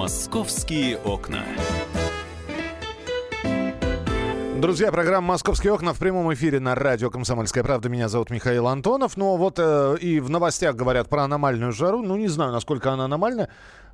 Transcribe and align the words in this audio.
Московские 0.00 0.96
окна. 0.96 1.44
Друзья, 4.56 4.90
программа 4.90 5.26
«Московские 5.26 5.74
окна» 5.74 5.92
в 5.92 5.98
прямом 5.98 6.32
эфире 6.32 6.58
на 6.58 6.74
радио 6.74 7.10
«Комсомольская 7.10 7.62
правда». 7.62 7.90
Меня 7.90 8.08
зовут 8.08 8.30
Михаил 8.30 8.66
Антонов. 8.68 9.18
Ну 9.18 9.36
вот 9.36 9.58
э, 9.58 9.98
и 10.00 10.20
в 10.20 10.30
новостях 10.30 10.74
говорят 10.74 11.10
про 11.10 11.24
аномальную 11.24 11.72
жару. 11.72 12.00
Ну 12.00 12.16
не 12.16 12.28
знаю, 12.28 12.50
насколько 12.50 12.90
она 12.90 13.04
аномальная. 13.04 13.50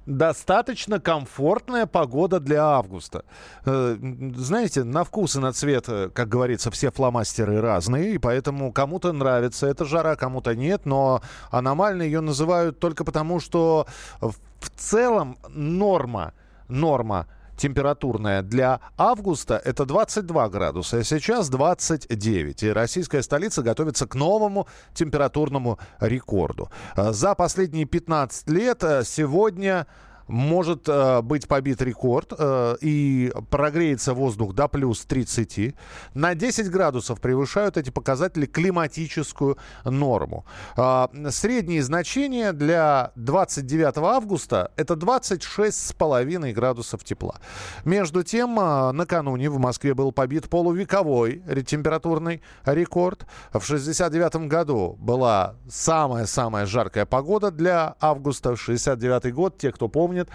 Достаточно 0.07 1.01
комфортная 1.01 1.87
погода 1.87 2.39
для 2.39 2.63
августа. 2.65 3.25
Э, 3.65 3.97
знаете, 4.37 4.85
на 4.85 5.03
вкус 5.03 5.35
и 5.35 5.41
на 5.41 5.53
цвет, 5.53 5.87
э, 5.89 6.11
как 6.15 6.29
говорится, 6.29 6.71
все 6.71 6.93
фломастеры 6.93 7.61
разные, 7.61 8.15
и 8.15 8.19
поэтому 8.19 8.73
кому-то 8.73 9.13
нравится 9.13 9.67
эта 9.67 9.85
жара, 9.85 10.15
кому-то 10.15 10.55
нет, 10.55 10.87
но 10.87 11.23
аномальной 11.51 12.07
ее 12.07 12.21
называют 12.21 12.79
только 12.79 13.05
потому, 13.05 13.41
что 13.41 13.89
в 14.21 14.71
целом 14.77 15.39
норма, 15.49 16.35
норма 16.69 17.27
температурная 17.57 18.43
для 18.43 18.81
августа 18.97 19.61
это 19.65 19.85
22 19.85 20.49
градуса, 20.49 20.99
а 20.99 21.05
сейчас 21.05 21.49
29. 21.49 22.63
И 22.63 22.73
российская 22.73 23.23
столица 23.23 23.63
готовится 23.63 24.07
к 24.07 24.15
новому 24.15 24.67
температурному 24.95 25.79
рекорду. 26.01 26.71
За 26.97 27.35
последние 27.35 27.87
15 27.87 28.51
лет 28.51 28.83
э, 28.83 29.03
сегодня 29.05 29.87
может 30.29 30.89
э, 30.89 31.23
быть 31.23 31.47
побит 31.49 31.81
рекорд 31.83 32.33
э, 32.37 32.77
и 32.81 33.33
прогреется 33.51 34.15
воздух 34.15 34.55
до 34.55 34.69
плюс 34.69 35.05
30. 35.05 35.75
На 36.15 36.35
10 36.35 36.71
градусов 36.71 37.21
превышают 37.21 37.77
эти 37.77 37.91
показатели 37.91 38.47
климатическую 38.47 39.57
норму. 39.85 40.45
Э, 40.77 41.07
средние 41.31 41.83
значения 41.83 42.53
для 42.53 43.13
29 43.17 43.99
августа 43.99 44.73
это 44.77 44.95
26,5 44.95 46.53
градусов 46.53 47.05
тепла. 47.05 47.37
Между 47.85 48.23
тем, 48.23 48.59
э, 48.59 48.93
накануне 48.93 49.49
в 49.51 49.59
Москве 49.59 49.95
был 49.95 50.13
побит 50.13 50.49
полувековой 50.49 51.43
температурный 51.67 52.43
рекорд. 52.65 53.27
В 53.53 53.63
69 53.63 54.49
году 54.49 54.97
была 54.99 55.55
самая-самая 55.69 56.67
жаркая 56.67 57.07
погода 57.07 57.51
для 57.51 57.95
августа. 58.01 58.57
69 58.57 59.33
год, 59.33 59.59
те, 59.59 59.73
кто 59.73 59.89
помнит, 59.89 60.16
помнит, 60.25 60.31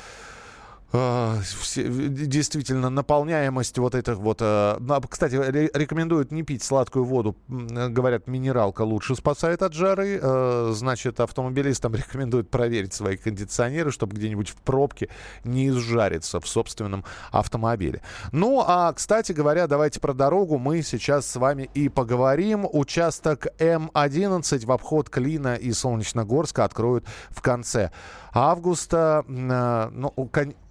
действительно 1.76 2.90
наполняемость 2.90 3.78
вот 3.78 3.96
этих 3.96 4.18
вот... 4.18 4.38
Э, 4.42 4.78
кстати, 5.10 5.36
рекомендуют 5.78 6.32
не 6.32 6.44
пить 6.44 6.64
сладкую 6.64 7.06
воду. 7.06 7.36
Говорят, 7.48 8.28
минералка 8.28 8.82
лучше 8.84 9.16
спасает 9.16 9.62
от 9.62 9.74
жары. 9.74 10.20
Э, 10.22 10.72
значит, 10.74 11.20
автомобилистам 11.20 11.96
рекомендуют 11.96 12.50
проверить 12.50 12.94
свои 12.94 13.18
кондиционеры, 13.18 13.92
чтобы 13.92 14.16
где-нибудь 14.16 14.50
в 14.50 14.56
пробке 14.56 15.10
не 15.44 15.70
изжариться 15.70 16.40
в 16.40 16.48
собственном 16.48 17.04
автомобиле. 17.32 18.02
Ну, 18.32 18.64
а, 18.66 18.92
кстати 18.94 19.32
говоря, 19.32 19.68
давайте 19.68 20.00
про 20.00 20.14
дорогу 20.14 20.58
мы 20.58 20.82
сейчас 20.82 21.28
с 21.28 21.36
вами 21.36 21.70
и 21.74 21.90
поговорим. 21.90 22.68
Участок 22.72 23.48
М11 23.60 24.66
в 24.66 24.72
обход 24.72 25.10
Клина 25.10 25.56
и 25.56 25.72
Солнечногорска 25.72 26.64
откроют 26.64 27.06
в 27.30 27.42
конце 27.42 27.92
августа. 28.36 29.26
Э, 29.28 29.90
ну, 29.92 30.14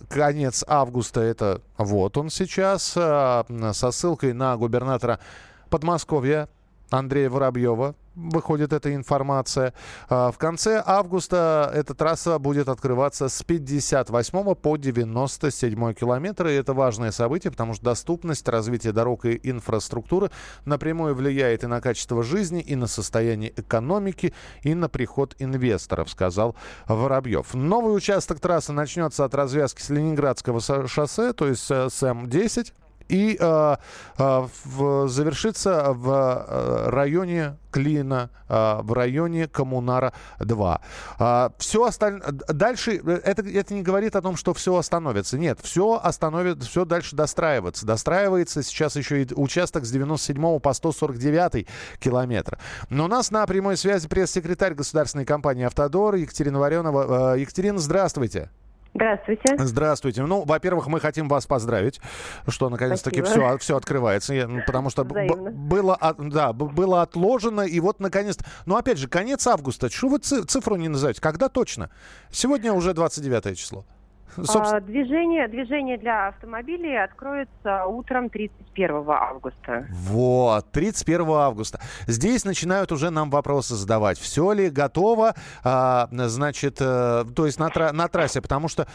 конец 0.08 0.64
августа 0.68 1.20
это 1.20 1.62
вот 1.77 2.16
он 2.16 2.30
сейчас, 2.30 2.92
э, 2.96 3.44
со 3.72 3.90
ссылкой 3.90 4.33
на 4.33 4.56
губернатора 4.56 5.18
Подмосковья 5.70 6.48
Андрея 6.98 7.28
Воробьева 7.28 7.94
выходит 8.14 8.72
эта 8.72 8.94
информация. 8.94 9.74
А, 10.08 10.30
в 10.30 10.38
конце 10.38 10.82
августа 10.84 11.70
эта 11.74 11.94
трасса 11.94 12.38
будет 12.38 12.68
открываться 12.68 13.28
с 13.28 13.42
58 13.42 14.55
по 14.55 14.77
97 14.77 15.92
километр. 15.94 16.46
И 16.46 16.52
это 16.54 16.72
важное 16.72 17.10
событие, 17.10 17.50
потому 17.50 17.74
что 17.74 17.84
доступность, 17.84 18.48
развитие 18.48 18.92
дорог 18.92 19.24
и 19.24 19.40
инфраструктуры 19.42 20.30
напрямую 20.64 21.14
влияет 21.14 21.64
и 21.64 21.66
на 21.66 21.80
качество 21.80 22.22
жизни, 22.22 22.60
и 22.60 22.77
на 22.77 22.86
состояние 22.86 23.52
экономики, 23.56 24.33
и 24.62 24.74
на 24.74 24.88
приход 24.88 25.34
инвесторов, 25.40 26.08
сказал 26.10 26.54
Воробьев. 26.86 27.54
Новый 27.54 27.96
участок 27.96 28.38
трассы 28.38 28.72
начнется 28.72 29.24
от 29.24 29.34
развязки 29.34 29.83
с 29.83 29.90
Ленинградского 29.90 30.60
шоссе, 30.60 31.33
то 31.33 31.48
есть 31.48 31.68
э, 31.70 31.88
с 31.90 32.02
М10 32.02 32.72
и 33.08 33.36
э, 33.38 33.76
э, 34.18 34.46
в, 34.64 35.08
завершится 35.08 35.92
в 35.92 36.08
э, 36.10 36.88
районе 36.90 37.56
Клина, 37.70 38.30
э, 38.48 38.80
в 38.82 38.92
районе 38.92 39.44
Коммунара-2. 39.44 40.80
Э, 41.18 41.50
все 41.58 41.84
остальное... 41.84 42.22
Дальше 42.30 42.96
это, 42.96 43.42
это 43.42 43.74
не 43.74 43.82
говорит 43.82 44.16
о 44.16 44.22
том, 44.22 44.36
что 44.36 44.54
все 44.54 44.76
остановится. 44.76 45.38
Нет, 45.38 45.58
все 45.62 46.00
остановится, 46.02 46.68
все 46.68 46.84
дальше 46.84 47.16
достраивается. 47.16 47.86
Достраивается 47.86 48.62
сейчас 48.62 48.96
еще 48.96 49.22
и 49.22 49.34
участок 49.34 49.84
с 49.84 49.90
97 49.90 50.60
по 50.60 50.72
149 50.72 51.66
километр. 51.98 52.58
Но 52.90 53.04
у 53.04 53.08
нас 53.08 53.30
на 53.30 53.46
прямой 53.46 53.76
связи 53.76 54.08
пресс-секретарь 54.08 54.74
государственной 54.74 55.24
компании 55.24 55.64
«Автодор» 55.64 56.14
Екатерина 56.14 56.58
Варенова. 56.58 57.36
Екатерина, 57.36 57.78
здравствуйте. 57.78 58.50
Здравствуйте. 58.94 59.56
Здравствуйте. 59.58 60.22
Ну, 60.22 60.44
во-первых, 60.44 60.86
мы 60.86 61.00
хотим 61.00 61.28
вас 61.28 61.46
поздравить, 61.46 62.00
что 62.46 62.70
наконец-таки 62.70 63.22
все, 63.22 63.58
все 63.58 63.77
открывается, 63.77 64.48
потому 64.66 64.88
что 64.88 65.05
было, 65.05 65.98
да, 66.18 66.52
было 66.52 67.02
отложено, 67.02 67.62
и 67.62 67.80
вот 67.80 67.98
наконец 67.98 68.38
Ну, 68.66 68.77
опять 68.77 68.98
же, 68.98 69.08
конец 69.08 69.46
августа. 69.46 69.90
Что 69.90 70.08
вы 70.08 70.18
цифру 70.18 70.77
не 70.77 70.88
называете? 70.88 71.20
Когда 71.20 71.48
точно? 71.48 71.90
Сегодня 72.30 72.72
уже 72.72 72.94
29 72.94 73.58
число. 73.58 73.84
Собственно... 74.36 74.80
Движение, 74.80 75.48
движение 75.48 75.98
для 75.98 76.28
автомобилей 76.28 76.96
откроется 76.96 77.84
утром 77.86 78.30
31 78.30 79.05
августа. 79.08 79.86
Вот, 79.90 80.70
31 80.72 81.30
августа. 81.30 81.80
Здесь 82.06 82.45
начинают 82.45 82.92
уже 82.92 83.11
нам 83.11 83.30
вопросы 83.30 83.74
задавать. 83.74 84.18
Все 84.18 84.52
ли 84.52 84.70
готово, 84.70 85.34
а, 85.62 86.08
значит, 86.11 86.78
а, 86.80 87.24
то 87.24 87.46
есть 87.46 87.58
на, 87.58 87.70
тра- 87.70 87.92
на 87.92 88.08
трассе, 88.08 88.40
потому 88.40 88.68
что 88.68 88.86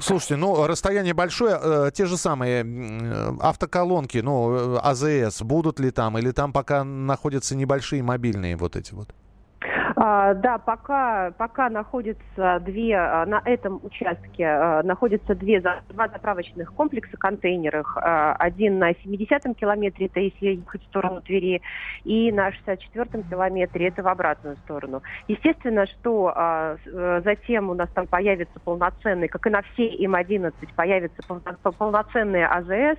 Слушайте, 0.00 0.36
ну, 0.36 0.66
расстояние 0.66 1.12
большое, 1.12 1.58
э, 1.60 1.90
те 1.92 2.06
же 2.06 2.16
самые 2.16 2.64
э, 2.64 3.36
автоколонки, 3.40 4.18
ну, 4.18 4.76
э, 4.76 4.78
АЗС, 4.78 5.42
будут 5.42 5.80
ли 5.80 5.90
там, 5.90 6.16
или 6.18 6.30
там 6.30 6.52
пока 6.52 6.84
находятся 6.84 7.56
небольшие 7.56 8.04
мобильные 8.04 8.56
вот 8.56 8.76
эти 8.76 8.94
вот? 8.94 9.08
А, 9.08 9.27
да, 9.98 10.58
пока, 10.58 11.32
пока 11.32 11.68
находятся 11.68 12.60
две, 12.60 12.96
а, 12.96 13.26
на 13.26 13.42
этом 13.44 13.80
участке 13.82 14.46
а, 14.46 14.82
находятся 14.84 15.34
две, 15.34 15.60
два 15.60 16.08
заправочных 16.08 16.72
комплекса 16.72 17.16
контейнеров. 17.16 17.86
Один 17.96 18.78
на 18.78 18.92
70-м 18.92 19.54
километре, 19.54 20.06
это 20.06 20.20
если 20.20 20.46
ехать 20.46 20.82
в 20.82 20.86
сторону 20.86 21.20
Твери, 21.20 21.62
и 22.04 22.30
на 22.30 22.50
64-м 22.50 23.24
километре, 23.24 23.88
это 23.88 24.02
в 24.02 24.08
обратную 24.08 24.56
сторону. 24.58 25.02
Естественно, 25.26 25.86
что 25.86 26.32
э, 26.34 27.20
затем 27.24 27.70
у 27.70 27.74
нас 27.74 27.88
там 27.90 28.06
появится 28.06 28.60
полноценный, 28.60 29.28
как 29.28 29.46
и 29.46 29.50
на 29.50 29.62
всей 29.62 30.04
М-11, 30.06 30.52
появится 30.76 31.22
полноценный 31.78 32.44
АЗС, 32.44 32.98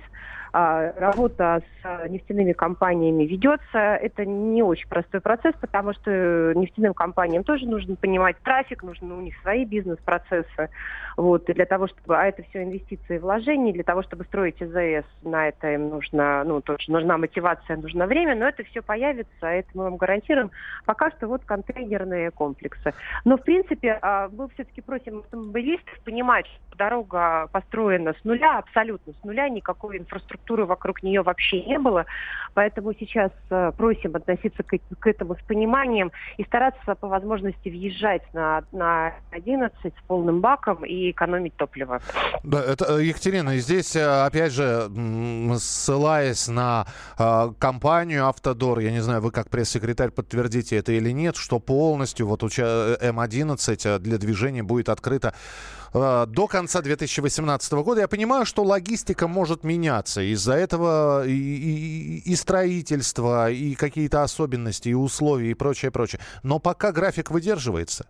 работа 0.52 1.62
с 1.62 1.84
а, 1.84 2.08
нефтяными 2.08 2.52
компаниями 2.52 3.24
ведется. 3.24 3.78
Это 3.78 4.24
не 4.24 4.62
очень 4.62 4.88
простой 4.88 5.20
процесс, 5.20 5.54
потому 5.60 5.92
что 5.94 6.52
нефтяным 6.54 6.92
компаниям 6.92 7.44
тоже 7.44 7.66
нужно 7.66 7.94
понимать 7.94 8.36
трафик, 8.42 8.82
нужны 8.82 9.14
у 9.14 9.20
них 9.20 9.34
свои 9.42 9.64
бизнес-процессы. 9.64 10.70
Вот, 11.16 11.48
и 11.48 11.52
для 11.52 11.66
того, 11.66 11.86
чтобы, 11.86 12.18
а 12.18 12.26
это 12.26 12.42
все 12.44 12.64
инвестиции 12.64 13.16
и 13.16 13.18
вложения, 13.18 13.72
для 13.72 13.84
того, 13.84 14.02
чтобы 14.02 14.24
строить 14.24 14.60
ИЗС, 14.60 15.06
на 15.22 15.48
это 15.48 15.72
им 15.72 15.90
нужно, 15.90 16.42
ну, 16.44 16.60
тоже 16.60 16.90
нужна 16.90 17.16
мотивация, 17.16 17.76
нужно 17.76 18.06
время, 18.06 18.34
но 18.34 18.48
это 18.48 18.64
все 18.64 18.82
появится, 18.82 19.46
это 19.46 19.68
мы 19.74 19.84
вам 19.84 19.96
гарантируем. 19.96 20.50
Пока 20.84 21.10
что 21.10 21.28
вот 21.28 21.44
контейнерные 21.44 22.30
комплексы. 22.30 22.92
Но, 23.24 23.36
в 23.36 23.42
принципе, 23.42 23.98
а, 24.02 24.28
мы 24.32 24.48
все-таки 24.50 24.80
просим 24.80 25.18
автомобилистов 25.18 25.98
понимать, 26.04 26.46
что 26.46 26.76
дорога 26.76 27.48
построена 27.52 28.14
с 28.14 28.24
нуля, 28.24 28.58
абсолютно 28.58 29.12
с 29.12 29.24
нуля, 29.24 29.48
никакой 29.48 29.98
инфраструктуры 29.98 30.39
вокруг 30.48 31.02
нее 31.02 31.22
вообще 31.22 31.62
не 31.62 31.78
было. 31.78 32.06
Поэтому 32.54 32.92
сейчас 32.98 33.30
э, 33.50 33.72
просим 33.76 34.16
относиться 34.16 34.62
к, 34.62 34.76
к 34.98 35.06
этому 35.06 35.36
с 35.36 35.42
пониманием 35.46 36.10
и 36.36 36.44
стараться 36.44 36.94
по 36.94 37.08
возможности 37.08 37.68
въезжать 37.68 38.22
на, 38.32 38.64
на 38.72 39.14
11 39.30 39.72
с 39.84 40.06
полным 40.06 40.40
баком 40.40 40.84
и 40.84 41.10
экономить 41.10 41.54
топливо. 41.56 42.00
Да, 42.42 42.60
это, 42.62 42.98
э, 42.98 43.04
Екатерина, 43.04 43.56
здесь, 43.56 43.94
э, 43.94 44.24
опять 44.24 44.52
же, 44.52 44.88
ссылаясь 45.58 46.48
на 46.48 46.86
э, 47.18 47.52
компанию 47.58 48.26
«Автодор», 48.26 48.80
я 48.80 48.90
не 48.90 49.00
знаю, 49.00 49.20
вы 49.20 49.30
как 49.30 49.48
пресс-секретарь 49.48 50.10
подтвердите 50.10 50.76
это 50.76 50.92
или 50.92 51.10
нет, 51.10 51.36
что 51.36 51.60
полностью 51.60 52.26
вот 52.26 52.42
уча- 52.42 52.96
э, 53.00 53.10
М11 53.10 53.98
для 53.98 54.18
движения 54.18 54.62
будет 54.62 54.88
открыта 54.88 55.28
э, 55.28 55.79
до 55.92 56.46
конца 56.48 56.82
2018 56.82 57.72
года. 57.72 58.02
Я 58.02 58.08
понимаю, 58.08 58.46
что 58.46 58.62
логистика 58.62 59.26
может 59.28 59.64
меняться. 59.64 60.20
Из-за 60.20 60.54
этого 60.54 61.26
и, 61.26 61.32
и, 61.32 62.18
и 62.30 62.36
строительство, 62.36 63.50
и 63.50 63.74
какие-то 63.74 64.22
особенности, 64.22 64.90
и 64.90 64.94
условия, 64.94 65.50
и 65.50 65.54
прочее, 65.54 65.90
прочее. 65.90 66.20
Но 66.42 66.58
пока 66.58 66.92
график 66.92 67.30
выдерживается. 67.30 68.06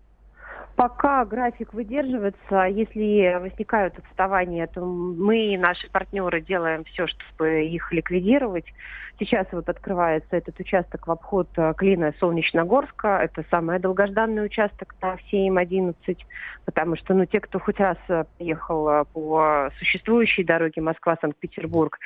Пока 0.81 1.27
график 1.27 1.75
выдерживается, 1.75 2.65
если 2.65 3.39
возникают 3.39 3.99
отставания, 3.99 4.67
то 4.67 4.81
мы 4.81 5.53
и 5.53 5.59
наши 5.59 5.91
партнеры 5.91 6.41
делаем 6.41 6.85
все, 6.85 7.07
чтобы 7.07 7.67
их 7.67 7.93
ликвидировать. 7.93 8.65
Сейчас 9.19 9.47
вот 9.53 9.69
открывается 9.69 10.35
этот 10.35 10.59
участок 10.59 11.07
в 11.07 11.11
обход 11.11 11.51
э, 11.59 11.75
Клина 11.77 12.15
Солнечногорска. 12.19 13.21
Это 13.23 13.45
самый 13.51 13.79
долгожданный 13.79 14.47
участок 14.47 14.95
на 15.03 15.19
все 15.19 15.49
М11, 15.49 15.95
потому 16.65 16.97
что 16.97 17.13
ну, 17.13 17.27
те, 17.27 17.41
кто 17.41 17.59
хоть 17.59 17.79
раз 17.79 17.99
э, 18.09 18.25
ехал 18.39 18.89
э, 18.89 19.05
по 19.13 19.69
существующей 19.79 20.43
дороге 20.43 20.81
Москва-Санкт-Петербург, 20.81 21.99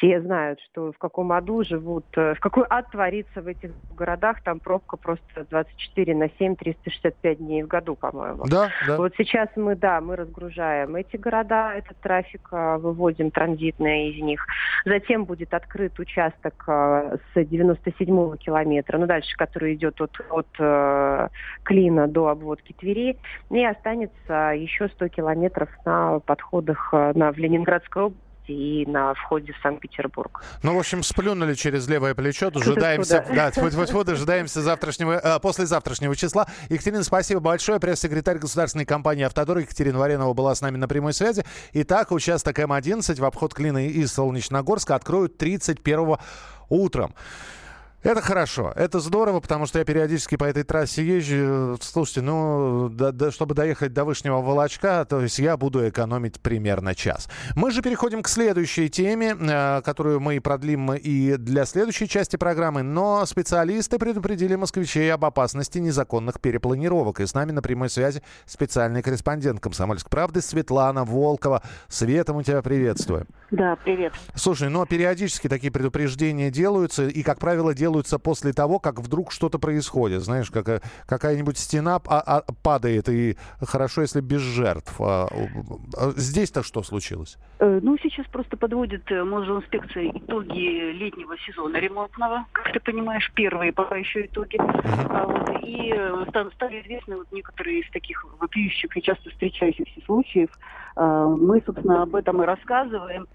те 0.00 0.22
знают, 0.22 0.60
что 0.70 0.92
в 0.92 0.96
каком 0.96 1.32
аду 1.32 1.62
живут, 1.62 2.06
в 2.16 2.36
какой 2.40 2.64
ад 2.70 2.90
творится 2.90 3.42
в 3.42 3.48
этих 3.48 3.72
городах. 3.94 4.42
Там 4.42 4.58
пробка 4.58 4.96
просто 4.96 5.44
24 5.50 6.14
на 6.14 6.30
7, 6.38 6.56
365 6.56 7.36
дней 7.36 7.64
в 7.64 7.66
году, 7.66 7.96
по-моему. 7.96 8.21
Да, 8.46 8.70
да. 8.86 8.96
Вот 8.96 9.12
сейчас 9.16 9.48
мы, 9.56 9.76
да, 9.76 10.00
мы 10.00 10.16
разгружаем 10.16 10.96
эти 10.96 11.16
города, 11.16 11.72
этот 11.74 11.96
трафик 11.98 12.48
выводим 12.50 13.30
транзитный 13.30 14.10
из 14.10 14.22
них. 14.22 14.46
Затем 14.84 15.24
будет 15.24 15.54
открыт 15.54 15.98
участок 15.98 16.64
Э, 16.72 17.16
с 17.34 17.36
97-го 17.36 18.36
километра, 18.36 18.98
ну 18.98 19.06
дальше, 19.06 19.36
который 19.36 19.74
идет 19.74 20.00
от, 20.00 20.12
от 20.30 20.46
э, 20.58 21.28
Клина 21.64 22.08
до 22.08 22.28
обводки 22.28 22.72
Твери, 22.72 23.16
и 23.50 23.64
останется 23.64 24.52
еще 24.54 24.88
100 24.88 25.08
километров 25.08 25.68
на 25.84 26.18
подходах 26.20 26.90
э, 26.92 27.12
на, 27.14 27.32
в 27.32 27.36
Ленинградскую 27.38 28.06
область 28.06 28.31
и 28.46 28.84
на 28.86 29.14
входе 29.14 29.52
в 29.52 29.62
Санкт-Петербург. 29.62 30.42
Ну, 30.62 30.74
в 30.74 30.78
общем, 30.78 31.02
сплюнули 31.02 31.54
через 31.54 31.88
левое 31.88 32.14
плечо, 32.14 32.50
дожидаемся, 32.50 33.24
да, 33.34 33.50
тьфу 33.50 33.66
-тьфу 33.66 34.04
дожидаемся 34.04 34.60
завтрашнего, 34.62 35.12
э, 35.12 35.40
послезавтрашнего 35.40 36.16
числа. 36.16 36.46
Екатерина, 36.68 37.04
спасибо 37.04 37.40
большое. 37.40 37.78
Пресс-секретарь 37.80 38.38
государственной 38.38 38.84
компании 38.84 39.24
«Автодор» 39.24 39.58
Екатерина 39.58 39.98
Варенова 39.98 40.32
была 40.34 40.54
с 40.54 40.60
нами 40.60 40.76
на 40.76 40.88
прямой 40.88 41.12
связи. 41.12 41.44
Итак, 41.72 42.10
участок 42.10 42.58
М11 42.58 43.20
в 43.20 43.24
обход 43.24 43.54
Клина 43.54 43.86
из 43.86 44.12
Солнечногорска 44.12 44.94
откроют 44.94 45.38
31 45.38 46.16
утром. 46.68 47.14
Это 48.02 48.20
хорошо, 48.20 48.72
это 48.74 48.98
здорово, 48.98 49.38
потому 49.38 49.66
что 49.66 49.78
я 49.78 49.84
периодически 49.84 50.34
по 50.36 50.42
этой 50.42 50.64
трассе 50.64 51.06
езжу. 51.06 51.78
Слушайте, 51.80 52.22
ну, 52.22 52.88
да, 52.88 53.12
да, 53.12 53.30
чтобы 53.30 53.54
доехать 53.54 53.92
до 53.92 54.04
Вышнего 54.04 54.40
Волочка, 54.40 55.06
то 55.08 55.20
есть 55.20 55.38
я 55.38 55.56
буду 55.56 55.88
экономить 55.88 56.40
примерно 56.40 56.96
час. 56.96 57.28
Мы 57.54 57.70
же 57.70 57.80
переходим 57.80 58.24
к 58.24 58.28
следующей 58.28 58.88
теме, 58.88 59.36
э, 59.38 59.82
которую 59.82 60.18
мы 60.18 60.40
продлим 60.40 60.94
и 60.94 61.36
для 61.36 61.64
следующей 61.64 62.08
части 62.08 62.34
программы, 62.34 62.82
но 62.82 63.24
специалисты 63.24 64.00
предупредили 64.00 64.56
москвичей 64.56 65.12
об 65.14 65.24
опасности 65.24 65.78
незаконных 65.78 66.40
перепланировок. 66.40 67.20
И 67.20 67.26
с 67.26 67.34
нами 67.34 67.52
на 67.52 67.62
прямой 67.62 67.88
связи 67.88 68.20
специальный 68.46 69.02
корреспондент 69.02 69.60
«Комсомольской 69.60 70.10
правды» 70.10 70.40
Светлана 70.40 71.04
Волкова. 71.04 71.62
Света, 71.86 72.34
мы 72.34 72.42
тебя 72.42 72.62
приветствуем. 72.62 73.28
Да, 73.52 73.76
привет. 73.76 74.12
Слушай, 74.34 74.70
но 74.70 74.86
периодически 74.86 75.46
такие 75.46 75.70
предупреждения 75.70 76.50
делаются, 76.50 77.06
и, 77.06 77.22
как 77.22 77.38
правило, 77.38 77.72
делаются 77.72 77.91
делаются 77.92 78.18
после 78.18 78.52
того, 78.52 78.78
как 78.78 79.00
вдруг 79.00 79.32
что-то 79.32 79.58
происходит. 79.58 80.22
Знаешь, 80.22 80.50
как, 80.50 80.82
какая-нибудь 81.06 81.58
стена 81.58 82.00
а, 82.06 82.20
а, 82.20 82.42
падает, 82.62 83.08
и 83.08 83.36
хорошо, 83.60 84.02
если 84.02 84.20
без 84.20 84.40
жертв. 84.40 85.00
А, 85.00 85.28
а 85.96 86.10
здесь-то 86.16 86.62
что 86.62 86.82
случилось? 86.82 87.38
Э, 87.58 87.80
ну, 87.82 87.98
сейчас 88.02 88.26
просто 88.26 88.56
подводит 88.56 89.10
э, 89.10 89.14
инспекция 89.14 90.10
итоги 90.10 90.92
летнего 90.92 91.36
сезона 91.46 91.76
ремонтного. 91.76 92.46
Как 92.52 92.72
ты 92.72 92.80
понимаешь, 92.80 93.30
первые 93.34 93.72
пока 93.72 93.96
еще 93.96 94.24
итоги. 94.26 94.56
А, 94.58 95.26
вот, 95.26 95.62
и 95.62 95.92
э, 95.94 96.24
стали 96.54 96.80
известны 96.82 97.16
вот 97.16 97.30
некоторые 97.32 97.80
из 97.80 97.90
таких 97.90 98.24
вопиющих 98.40 98.96
и 98.96 99.02
часто 99.02 99.30
встречающихся 99.30 100.00
случаев. 100.06 100.50
А, 100.96 101.26
мы, 101.26 101.62
собственно, 101.64 102.02
об 102.02 102.14
этом 102.14 102.42
и 102.42 102.46
рассказываем. 102.46 103.26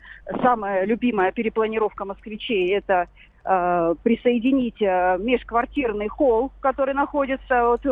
Самая 0.42 0.86
любимая 0.86 1.32
перепланировка 1.32 2.06
москвичей– 2.06 2.74
это 2.78 3.08
э, 3.46 3.96
присоединить 4.04 4.82
э, 4.82 5.18
межквартирный 5.20 6.08
холл, 6.08 6.52
который 6.60 6.94
находится 6.94 7.64
вот 7.64 7.86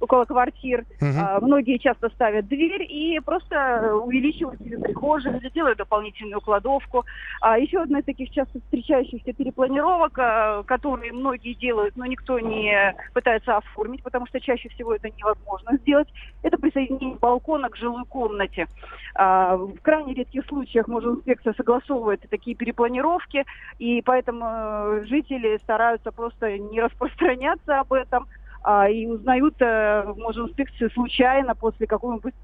около 0.00 0.24
квартир. 0.24 0.84
Угу. 1.00 1.10
А, 1.18 1.40
многие 1.40 1.78
часто 1.78 2.08
ставят 2.10 2.46
дверь 2.48 2.82
и 2.82 3.20
просто 3.20 3.96
увеличивают 3.96 4.60
себе 4.60 4.78
прихожую 4.78 5.38
или 5.40 5.50
делают 5.50 5.78
дополнительную 5.78 6.40
кладовку. 6.40 7.04
А 7.40 7.58
еще 7.58 7.82
одна 7.82 8.00
из 8.00 8.04
таких 8.04 8.30
часто 8.30 8.60
встречающихся 8.60 9.32
перепланировок, 9.32 10.18
а, 10.18 10.62
которые 10.64 11.12
многие 11.12 11.54
делают, 11.54 11.96
но 11.96 12.06
никто 12.06 12.38
не 12.38 12.94
пытается 13.12 13.56
оформить, 13.56 14.02
потому 14.02 14.26
что 14.26 14.40
чаще 14.40 14.68
всего 14.70 14.94
это 14.94 15.08
невозможно 15.08 15.76
сделать, 15.78 16.08
это 16.42 16.58
присоединение 16.58 17.18
балкона 17.18 17.68
к 17.70 17.76
жилой 17.76 18.04
комнате. 18.04 18.66
А, 19.14 19.56
в 19.56 19.80
крайне 19.82 20.14
редких 20.14 20.44
случаях 20.46 20.88
может 20.88 21.16
инспекция 21.16 21.54
согласовывает 21.54 22.24
такие 22.28 22.56
перепланировки, 22.56 23.44
и 23.78 24.02
поэтому 24.02 24.46
э, 24.46 25.04
жители 25.06 25.58
стараются 25.62 26.12
просто 26.12 26.58
не 26.58 26.80
распространяться 26.86 27.80
об 27.80 27.92
этом, 27.92 28.26
а, 28.66 28.88
и 28.88 29.06
узнают, 29.06 29.54
э, 29.60 30.12
может, 30.16 30.48
инспекции 30.48 30.88
случайно 30.88 31.54
после 31.54 31.86
какого-нибудь 31.86 32.34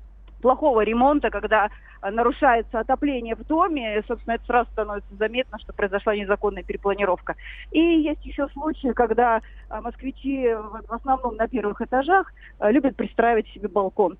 плохого 0.40 0.82
ремонта, 0.82 1.30
когда 1.30 1.69
э, 2.00 2.10
нарушается 2.10 2.78
отопление 2.78 3.34
в 3.34 3.44
доме, 3.44 4.04
собственно, 4.06 4.34
это 4.34 4.44
сразу 4.44 4.70
становится 4.70 5.12
заметно, 5.16 5.58
что 5.58 5.72
произошла 5.72 6.14
незаконная 6.14 6.62
перепланировка. 6.62 7.34
И 7.72 7.80
есть 7.80 8.24
еще 8.24 8.46
случаи, 8.50 8.92
когда 8.92 9.38
э, 9.69 9.80
москвичи 9.80 10.54
в 10.54 10.92
основном 10.94 11.34
на 11.34 11.48
первых 11.48 11.80
этажах 11.80 12.32
любят 12.60 12.94
пристраивать 12.94 13.48
себе 13.48 13.66
балкон 13.68 14.16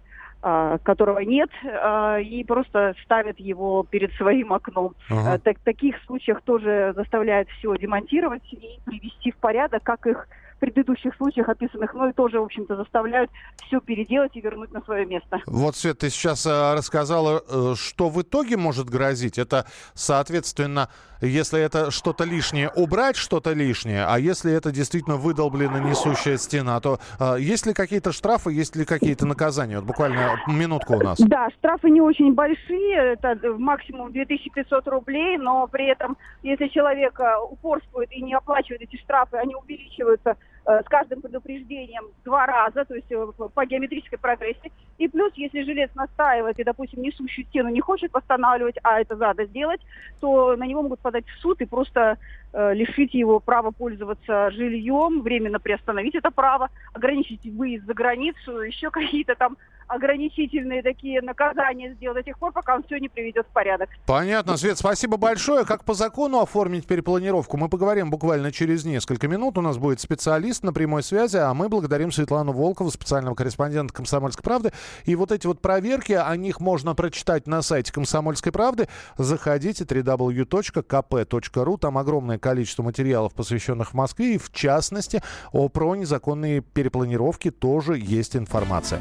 которого 0.83 1.21
нет, 1.21 1.51
и 1.63 2.45
просто 2.49 2.97
ставят 3.05 3.39
его 3.39 3.85
перед 3.85 4.13
своим 4.15 4.53
окном. 4.53 4.97
Ага. 5.09 5.39
Так, 5.39 5.61
таких 5.61 5.95
случаях 6.05 6.43
тоже 6.43 6.95
заставляют 6.97 7.49
все 7.51 7.77
демонтировать 7.77 8.43
и 8.53 8.81
привести 8.85 9.31
в 9.31 9.37
порядок, 9.37 9.85
как 9.85 10.05
их 10.09 10.27
предыдущих 10.63 11.13
случаях 11.17 11.49
описанных, 11.49 11.93
но 11.93 12.09
и 12.09 12.13
тоже, 12.13 12.39
в 12.39 12.45
общем-то, 12.45 12.77
заставляют 12.77 13.33
все 13.67 13.81
переделать 13.81 14.37
и 14.37 14.41
вернуть 14.41 14.71
на 14.71 14.81
свое 14.83 15.05
место. 15.05 15.41
Вот, 15.47 15.75
Свет, 15.75 15.99
ты 15.99 16.09
сейчас 16.09 16.47
э, 16.47 16.75
рассказала, 16.75 17.43
э, 17.49 17.75
что 17.77 18.09
в 18.09 18.23
итоге 18.23 18.57
может 18.57 18.89
грозить. 18.89 19.39
Это, 19.39 19.67
соответственно, 19.95 20.89
если 21.21 21.61
это 21.61 21.91
что-то 21.91 22.23
лишнее, 22.23 22.71
убрать 22.77 23.17
что-то 23.17 23.53
лишнее, 23.55 24.05
а 24.07 24.21
если 24.21 24.53
это 24.53 24.71
действительно 24.71 25.17
выдолблена 25.17 25.81
несущая 25.81 26.37
стена, 26.37 26.79
то 26.79 27.01
э, 27.19 27.41
есть 27.41 27.67
ли 27.67 27.75
какие-то 27.75 28.13
штрафы, 28.13 28.53
есть 28.53 28.77
ли 28.77 28.85
какие-то 28.85 29.27
наказания? 29.27 29.81
Вот 29.81 29.87
буквально 29.87 30.37
минутку 30.47 30.95
у 30.95 31.01
нас. 31.01 31.19
Да, 31.19 31.49
штрафы 31.59 31.91
не 31.91 32.01
очень 32.01 32.35
большие, 32.35 33.15
это 33.15 33.37
максимум 33.59 34.13
2500 34.13 34.87
рублей, 34.87 35.39
но 35.39 35.67
при 35.67 35.91
этом, 35.91 36.17
если 36.45 36.69
человек 36.69 37.19
упорствует 37.51 38.13
и 38.13 38.23
не 38.23 38.35
оплачивает 38.35 38.83
эти 38.83 38.97
штрафы, 39.03 39.39
они 39.39 39.57
увеличиваются 39.57 40.37
с 40.65 40.85
каждым 40.89 41.21
предупреждением 41.21 42.05
два 42.25 42.47
раза, 42.47 42.85
то 42.85 42.95
есть 42.95 43.11
э, 43.11 43.27
по 43.55 43.67
геометрической 43.67 44.19
прогрессии. 44.19 44.73
И 44.99 45.09
плюс, 45.09 45.33
если 45.35 45.63
жилец 45.63 45.91
настаивает 45.95 46.59
и, 46.59 46.65
допустим, 46.65 47.03
несущую 47.03 47.45
стену 47.47 47.69
не 47.69 47.81
хочет 47.81 48.13
восстанавливать, 48.13 48.77
а 48.83 49.01
это 49.01 49.17
надо 49.17 49.45
сделать, 49.47 49.81
то 50.21 50.55
на 50.57 50.65
него 50.65 50.83
могут 50.83 51.01
подать 51.01 51.27
в 51.27 51.41
суд 51.41 51.61
и 51.61 51.67
просто 51.67 52.19
э, 52.53 52.75
лишить 52.75 53.15
его 53.15 53.41
права 53.41 53.73
пользоваться 53.73 54.51
жильем, 54.53 55.23
временно 55.23 55.59
приостановить 55.59 56.15
это 56.15 56.31
право, 56.31 56.71
ограничить 56.93 57.45
выезд 57.45 57.87
за 57.87 57.95
границу, 57.95 58.61
еще 58.61 58.91
какие-то 58.93 59.35
там 59.35 59.57
ограничительные 59.95 60.83
такие 60.83 61.21
наказания 61.21 61.95
сделать 61.95 62.19
до 62.19 62.23
тех 62.23 62.39
пор, 62.39 62.53
пока 62.53 62.77
он 62.77 62.83
все 62.85 62.99
не 62.99 63.09
приведет 63.09 63.47
в 63.47 63.53
порядок. 63.53 63.91
Понятно, 64.07 64.57
Свет, 64.57 64.79
спасибо 64.79 65.17
большое. 65.17 65.65
Как 65.65 65.85
по 65.85 65.95
закону 65.95 66.41
оформить 66.41 66.87
перепланировку? 66.87 67.57
Мы 67.57 67.69
поговорим 67.69 68.11
буквально 68.11 68.53
через 68.53 68.85
несколько 68.85 69.29
минут. 69.29 69.59
У 69.59 69.61
нас 69.61 69.79
будет 69.79 70.01
специалист 70.01 70.63
на 70.63 70.73
прямой 70.73 71.03
связи, 71.03 71.37
а 71.37 71.53
мы 71.55 71.69
благодарим 71.69 72.11
Светлану 72.11 72.53
Волкову, 72.53 72.91
специального 72.91 73.35
корреспондента 73.35 73.93
«Комсомольской 73.93 74.43
правды». 74.43 74.73
И 75.05 75.15
вот 75.15 75.31
эти 75.33 75.47
вот 75.47 75.61
проверки, 75.61 76.13
о 76.13 76.35
них 76.37 76.61
можно 76.61 76.95
прочитать 76.95 77.47
на 77.47 77.63
сайте 77.63 77.93
«Комсомольской 77.93 78.53
правды». 78.53 78.89
Заходите 79.19 79.85
www.kp.ru. 79.85 81.79
Там 81.79 81.99
огромное 81.99 82.39
количество 82.39 82.83
материалов, 82.83 83.35
посвященных 83.35 83.93
Москве, 83.95 84.35
и 84.35 84.39
в 84.39 84.51
частности 84.53 85.23
о 85.53 85.69
про 85.69 85.95
незаконные 85.95 86.61
перепланировки 86.61 87.51
тоже 87.51 87.99
есть 87.99 88.37
информация. 88.37 89.01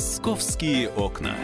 Московские 0.00 0.88
окна. 0.88 1.36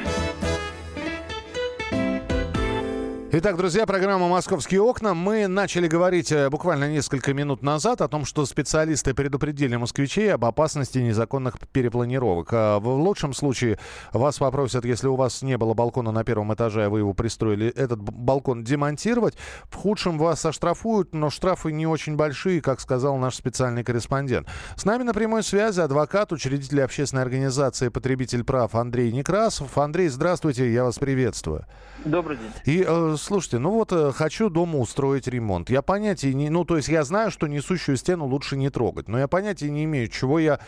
Итак, 3.38 3.58
друзья, 3.58 3.84
программа 3.84 4.28
«Московские 4.28 4.80
окна». 4.80 5.12
Мы 5.12 5.46
начали 5.46 5.88
говорить 5.88 6.32
э, 6.32 6.48
буквально 6.48 6.90
несколько 6.90 7.34
минут 7.34 7.62
назад 7.62 8.00
о 8.00 8.08
том, 8.08 8.24
что 8.24 8.46
специалисты 8.46 9.12
предупредили 9.12 9.76
москвичей 9.76 10.32
об 10.32 10.46
опасности 10.46 11.00
незаконных 11.00 11.58
перепланировок. 11.70 12.48
А 12.52 12.78
в 12.80 12.88
лучшем 12.88 13.34
случае 13.34 13.78
вас 14.14 14.38
попросят, 14.38 14.86
если 14.86 15.08
у 15.08 15.16
вас 15.16 15.42
не 15.42 15.58
было 15.58 15.74
балкона 15.74 16.12
на 16.12 16.24
первом 16.24 16.54
этаже, 16.54 16.86
а 16.86 16.88
вы 16.88 17.00
его 17.00 17.12
пристроили, 17.12 17.68
этот 17.68 18.00
балкон 18.00 18.64
демонтировать. 18.64 19.36
В 19.64 19.74
худшем 19.74 20.16
вас 20.16 20.46
оштрафуют, 20.46 21.12
но 21.12 21.28
штрафы 21.28 21.72
не 21.72 21.86
очень 21.86 22.16
большие, 22.16 22.62
как 22.62 22.80
сказал 22.80 23.18
наш 23.18 23.34
специальный 23.34 23.84
корреспондент. 23.84 24.48
С 24.76 24.86
нами 24.86 25.02
на 25.02 25.12
прямой 25.12 25.42
связи 25.42 25.80
адвокат, 25.80 26.32
учредитель 26.32 26.80
общественной 26.80 27.24
организации 27.24 27.90
«Потребитель 27.90 28.44
прав» 28.44 28.74
Андрей 28.74 29.12
Некрасов. 29.12 29.76
Андрей, 29.76 30.08
здравствуйте, 30.08 30.72
я 30.72 30.84
вас 30.84 30.98
приветствую. 30.98 31.66
Добрый 32.06 32.38
день. 32.38 32.50
И 32.64 32.84
э, 32.86 33.16
слушайте, 33.26 33.58
ну 33.58 33.70
вот 33.70 33.92
э, 33.92 34.12
хочу 34.12 34.48
дома 34.48 34.78
устроить 34.78 35.26
ремонт. 35.26 35.68
Я 35.68 35.82
понятия 35.82 36.32
не... 36.32 36.48
Ну, 36.48 36.64
то 36.64 36.76
есть 36.76 36.88
я 36.88 37.02
знаю, 37.02 37.30
что 37.30 37.48
несущую 37.48 37.96
стену 37.96 38.26
лучше 38.26 38.56
не 38.56 38.70
трогать, 38.70 39.08
но 39.08 39.18
я 39.18 39.28
понятия 39.28 39.68
не 39.68 39.84
имею, 39.84 40.08
чего 40.08 40.38
я 40.38 40.60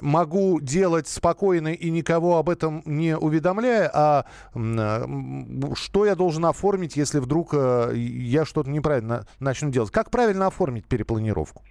могу 0.00 0.60
делать 0.60 1.06
спокойно 1.06 1.68
и 1.68 1.90
никого 1.90 2.38
об 2.38 2.50
этом 2.50 2.82
не 2.84 3.16
уведомляя, 3.16 3.90
а 3.94 4.24
э, 4.54 5.74
что 5.74 6.04
я 6.04 6.14
должен 6.16 6.44
оформить, 6.44 6.96
если 6.96 7.20
вдруг 7.20 7.54
э, 7.54 7.92
я 7.94 8.44
что-то 8.44 8.68
неправильно 8.68 9.24
начну 9.38 9.70
делать. 9.70 9.90
Как 9.90 10.10
правильно 10.10 10.48
оформить 10.48 10.86
перепланировку? 10.86 11.62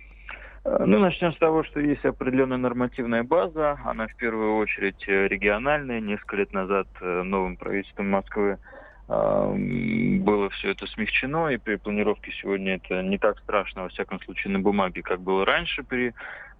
Ну, 0.63 0.99
начнем 0.99 1.33
с 1.33 1.37
того, 1.37 1.63
что 1.63 1.79
есть 1.79 2.05
определенная 2.05 2.57
нормативная 2.57 3.23
база. 3.23 3.79
Она 3.83 4.07
в 4.07 4.15
первую 4.15 4.57
очередь 4.57 5.03
региональная. 5.07 5.99
Несколько 5.99 6.35
лет 6.37 6.53
назад 6.53 6.87
новым 7.01 7.57
правительством 7.57 8.11
Москвы 8.11 8.59
было 9.07 10.49
все 10.51 10.71
это 10.71 10.87
смягчено, 10.87 11.49
и 11.49 11.57
при 11.57 11.75
планировке 11.75 12.31
сегодня 12.41 12.75
это 12.75 13.01
не 13.01 13.17
так 13.17 13.39
страшно, 13.39 13.83
во 13.83 13.89
всяком 13.89 14.21
случае, 14.21 14.53
на 14.53 14.59
бумаге, 14.59 15.01
как 15.01 15.21
было 15.21 15.45
раньше 15.45 15.83
при 15.83 16.13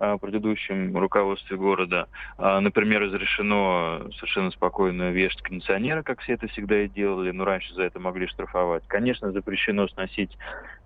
а, 0.04 0.18
предыдущем 0.18 0.98
руководстве 0.98 1.58
города. 1.58 2.08
А, 2.40 2.60
например, 2.60 3.02
разрешено 3.02 4.10
совершенно 4.16 4.50
спокойно 4.50 5.12
вешать 5.12 5.44
кондиционеры, 5.44 6.02
как 6.02 6.22
все 6.22 6.34
это 6.34 6.48
всегда 6.48 6.82
и 6.82 6.88
делали, 6.88 7.30
но 7.30 7.46
раньше 7.46 7.72
за 7.76 7.84
это 7.84 8.00
могли 8.00 8.26
штрафовать. 8.26 8.84
Конечно, 8.88 9.32
запрещено 9.32 9.88
сносить 9.90 10.36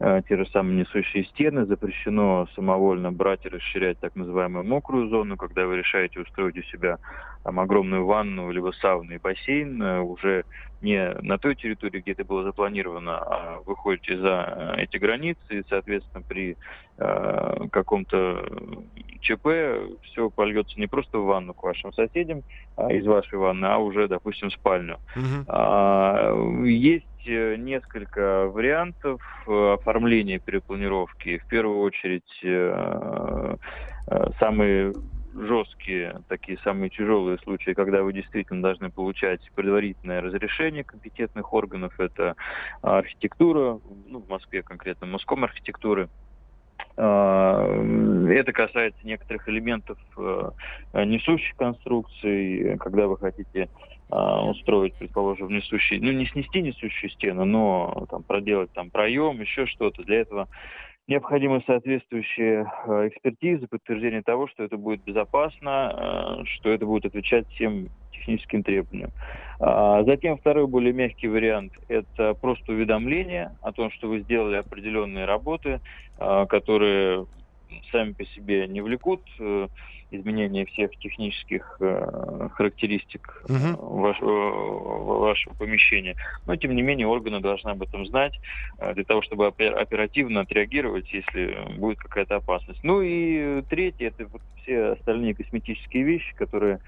а, 0.02 0.22
те 0.22 0.36
же 0.36 0.46
самые 0.48 0.82
несущие 0.82 1.24
стены, 1.24 1.66
запрещено 1.66 2.50
самовольно 2.56 3.14
брать 3.14 3.46
и 3.46 3.50
расширять 3.50 3.98
так 4.02 4.18
называемую 4.18 4.66
мокрую 4.66 5.08
зону, 5.08 5.38
когда 5.38 5.66
вы 5.66 5.78
решаете 5.78 6.20
устроить 6.20 6.58
у 6.58 6.64
себя 6.64 6.98
там, 7.46 7.62
огромную 7.62 8.06
ванну, 8.06 8.52
либо 8.52 8.74
сауну 8.82 9.14
и 9.14 9.18
бассейн, 9.18 9.82
уже 9.82 10.44
не 10.82 11.13
на 11.22 11.38
той 11.38 11.55
территории, 11.55 12.01
где 12.01 12.12
это 12.12 12.24
было 12.24 12.44
запланировано, 12.44 13.17
а 13.17 13.62
выходите 13.65 14.17
за 14.17 14.75
эти 14.77 14.98
границы, 14.98 15.39
и, 15.50 15.63
соответственно, 15.70 16.24
при 16.27 16.58
э, 16.98 17.67
каком-то 17.72 18.46
ЧП 19.22 19.48
все 20.03 20.29
польется 20.29 20.79
не 20.79 20.88
просто 20.88 21.17
в 21.17 21.25
ванну 21.25 21.53
к 21.53 21.63
вашим 21.63 21.91
соседям 21.94 22.44
а 22.75 22.91
из 22.91 23.05
вашей 23.05 23.38
ванны, 23.38 23.65
а 23.65 23.77
уже, 23.77 24.08
допустим, 24.08 24.50
в 24.50 24.53
спальню. 24.53 25.00
Угу. 25.15 25.46
А, 25.48 26.34
есть 26.65 27.05
э, 27.25 27.55
несколько 27.55 28.48
вариантов 28.48 29.22
э, 29.48 29.74
оформления 29.74 30.39
перепланировки. 30.39 31.38
В 31.39 31.48
первую 31.48 31.79
очередь, 31.79 32.39
э, 32.44 33.55
самые 34.39 34.94
жесткие, 35.36 36.22
такие 36.27 36.58
самые 36.63 36.89
тяжелые 36.89 37.38
случаи, 37.39 37.72
когда 37.72 38.01
вы 38.04 38.13
действительно 38.13 38.62
должны 38.62 38.89
получать 38.89 39.42
предварительное 39.56 40.22
разрешение 40.22 40.84
компетентных 40.84 41.54
органов. 41.54 42.00
Это 42.00 42.36
архитектура, 42.82 43.80
ну, 44.08 44.20
в 44.20 44.30
Москве 44.30 44.63
конкретно, 44.63 45.08
Моском 45.08 45.44
архитектуры. 45.44 46.10
А, 46.98 47.68
это 48.30 48.54
касается 48.54 49.06
некоторых 49.06 49.48
элементов 49.50 49.98
э, 50.18 50.51
несущих 50.94 51.56
конструкций, 51.58 52.77
когда 52.80 53.08
вы 53.08 53.18
хотите 53.18 53.70
а, 54.10 54.46
устроить, 54.46 54.94
предположим, 54.96 55.50
несущий, 55.50 56.00
ну 56.00 56.12
не 56.12 56.25
снести 56.27 56.62
несущую 56.62 57.10
стену, 57.10 57.44
но 57.44 58.06
там 58.10 58.24
проделать 58.24 58.72
там 58.72 58.92
проем, 58.92 59.42
еще 59.42 59.65
что-то. 59.65 60.04
Для 60.04 60.22
этого 60.22 60.48
необходимы 61.08 61.64
соответствующие 61.68 62.72
э, 62.88 63.10
экспертизы, 63.10 63.68
подтверждение 63.68 64.24
того, 64.24 64.48
что 64.48 64.64
это 64.64 64.78
будет 64.78 65.04
безопасно, 65.04 66.40
э, 66.42 66.46
что 66.46 66.70
это 66.70 66.86
будет 66.86 67.06
отвечать 67.06 67.48
всем 67.50 67.90
техническим 68.12 68.64
требованиям. 68.64 69.12
А 69.60 70.04
затем 70.04 70.38
второй 70.38 70.68
более 70.68 70.94
мягкий 70.94 71.28
вариант– 71.28 71.74
это 71.88 72.34
просто 72.34 72.72
уведомление 72.72 73.56
о 73.62 73.72
том, 73.72 73.92
что 73.92 74.08
вы 74.08 74.22
сделали 74.22 74.58
определенные 74.58 75.26
работы, 75.26 75.80
а, 76.18 76.46
которые 76.46 77.26
сами 77.92 78.14
по 78.14 78.26
себе 78.26 78.68
не 78.68 78.82
влекут 78.82 79.22
э, 79.40 79.68
изменения 80.12 80.66
всех 80.66 80.92
технических 80.98 81.78
э, 81.80 82.50
характеристик 82.54 83.44
угу. 83.50 84.00
вашего, 84.02 85.20
вашего 85.20 85.54
помещения. 85.54 86.16
Но, 86.46 86.56
тем 86.56 86.76
не 86.76 86.82
менее, 86.82 87.08
органы 87.08 87.40
должны 87.40 87.70
об 87.70 87.82
этом 87.82 88.06
знать 88.06 88.40
для 88.94 89.04
того, 89.04 89.22
чтобы 89.22 89.48
оперативно 89.48 90.42
отреагировать, 90.42 91.12
если 91.14 91.58
будет 91.78 92.00
какая-то 92.00 92.38
опасность. 92.38 92.84
Ну 92.84 93.02
и 93.02 93.62
третье– 93.70 94.08
это 94.10 94.28
вот 94.28 94.42
все 94.62 94.94
остальные 94.94 95.36
косметические 95.36 96.04
вещи, 96.04 96.36
которые 96.36 96.80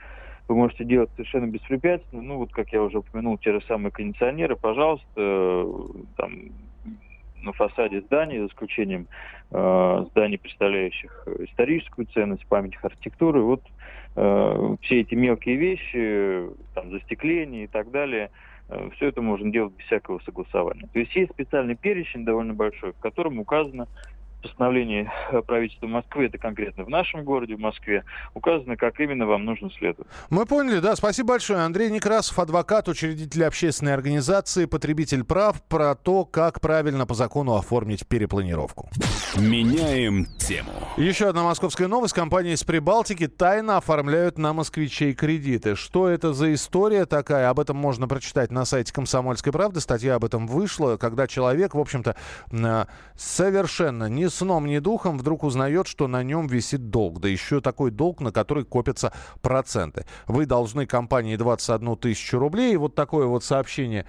вы 0.47 0.55
можете 0.55 0.85
делать 0.85 1.09
совершенно 1.15 1.47
беспрепятственно. 1.47 2.21
Ну, 2.21 2.37
вот 2.37 2.51
как 2.51 2.71
я 2.71 2.81
уже 2.81 2.99
упомянул, 2.99 3.37
те 3.37 3.51
же 3.51 3.61
самые 3.67 3.91
кондиционеры, 3.91 4.55
пожалуйста, 4.55 5.67
там, 6.15 6.51
на 7.41 7.53
фасаде 7.53 8.01
зданий, 8.01 8.39
за 8.39 8.47
исключением 8.47 9.07
э, 9.51 10.05
зданий, 10.11 10.37
представляющих 10.37 11.27
историческую 11.39 12.07
ценность, 12.07 12.45
память 12.47 12.75
архитектуры. 12.81 13.41
Вот 13.41 13.61
э, 14.15 14.75
все 14.81 15.01
эти 15.01 15.15
мелкие 15.15 15.55
вещи, 15.55 16.49
там, 16.73 16.91
застекление 16.91 17.65
и 17.65 17.67
так 17.67 17.91
далее, 17.91 18.31
э, 18.69 18.89
все 18.95 19.07
это 19.07 19.21
можно 19.21 19.51
делать 19.51 19.73
без 19.77 19.85
всякого 19.85 20.19
согласования. 20.19 20.87
То 20.91 20.99
есть 20.99 21.15
есть 21.15 21.31
специальный 21.31 21.75
перечень 21.75 22.25
довольно 22.25 22.53
большой, 22.53 22.93
в 22.93 22.99
котором 22.99 23.39
указано, 23.39 23.87
постановлении 24.47 25.09
э, 25.31 25.41
правительства 25.41 25.87
Москвы, 25.87 26.25
это 26.25 26.37
конкретно 26.37 26.83
в 26.83 26.89
нашем 26.89 27.23
городе, 27.23 27.55
в 27.55 27.59
Москве, 27.59 28.03
указано, 28.33 28.77
как 28.77 28.99
именно 28.99 29.25
вам 29.25 29.45
нужно 29.45 29.69
следовать. 29.71 30.07
Мы 30.29 30.45
поняли, 30.45 30.79
да. 30.79 30.95
Спасибо 30.95 31.29
большое. 31.29 31.59
Андрей 31.59 31.89
Некрасов, 31.89 32.39
адвокат, 32.39 32.87
учредитель 32.87 33.45
общественной 33.45 33.93
организации 33.93 34.65
«Потребитель 34.65 35.23
прав» 35.23 35.61
про 35.63 35.95
то, 35.95 36.25
как 36.25 36.61
правильно 36.61 37.05
по 37.05 37.13
закону 37.13 37.55
оформить 37.55 38.07
перепланировку. 38.07 38.89
Меняем 39.35 40.25
тему. 40.37 40.71
Еще 40.95 41.27
одна 41.29 41.43
московская 41.43 41.87
новость. 41.87 42.13
Компании 42.13 42.53
из 42.53 42.63
Прибалтики 42.63 43.27
тайно 43.27 43.77
оформляют 43.77 44.37
на 44.37 44.53
москвичей 44.53 45.13
кредиты. 45.13 45.75
Что 45.75 46.07
это 46.07 46.33
за 46.33 46.53
история 46.53 47.05
такая? 47.05 47.49
Об 47.49 47.59
этом 47.59 47.77
можно 47.77 48.07
прочитать 48.07 48.51
на 48.51 48.65
сайте 48.65 48.93
«Комсомольской 48.93 49.51
правды». 49.51 49.81
Статья 49.81 50.15
об 50.15 50.25
этом 50.25 50.47
вышла, 50.47 50.97
когда 50.97 51.27
человек, 51.27 51.75
в 51.75 51.79
общем-то, 51.79 52.15
совершенно 53.15 54.05
не 54.09 54.29
сном, 54.37 54.65
ни 54.67 54.79
духом 54.79 55.17
вдруг 55.17 55.43
узнает, 55.43 55.87
что 55.87 56.07
на 56.07 56.23
нем 56.23 56.47
висит 56.47 56.89
долг. 56.89 57.19
Да 57.19 57.27
еще 57.27 57.59
такой 57.59 57.91
долг, 57.91 58.21
на 58.21 58.31
который 58.31 58.63
копятся 58.63 59.11
проценты. 59.41 60.05
Вы 60.27 60.45
должны 60.45 60.85
компании 60.85 61.35
21 61.35 61.97
тысячу 61.97 62.39
рублей. 62.39 62.73
И 62.73 62.77
вот 62.77 62.95
такое 62.95 63.25
вот 63.27 63.43
сообщение, 63.43 64.05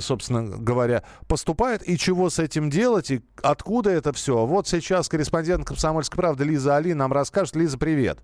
собственно 0.00 0.42
говоря, 0.44 1.02
поступает. 1.26 1.86
И 1.88 1.98
чего 1.98 2.30
с 2.30 2.38
этим 2.38 2.70
делать? 2.70 3.10
И 3.10 3.22
откуда 3.42 3.90
это 3.90 4.12
все? 4.12 4.46
Вот 4.46 4.68
сейчас 4.68 5.08
корреспондент 5.08 5.66
«Комсомольской 5.66 6.16
правды» 6.16 6.44
Лиза 6.44 6.76
Али 6.76 6.94
нам 6.94 7.12
расскажет. 7.12 7.56
Лиза, 7.56 7.78
привет. 7.78 8.18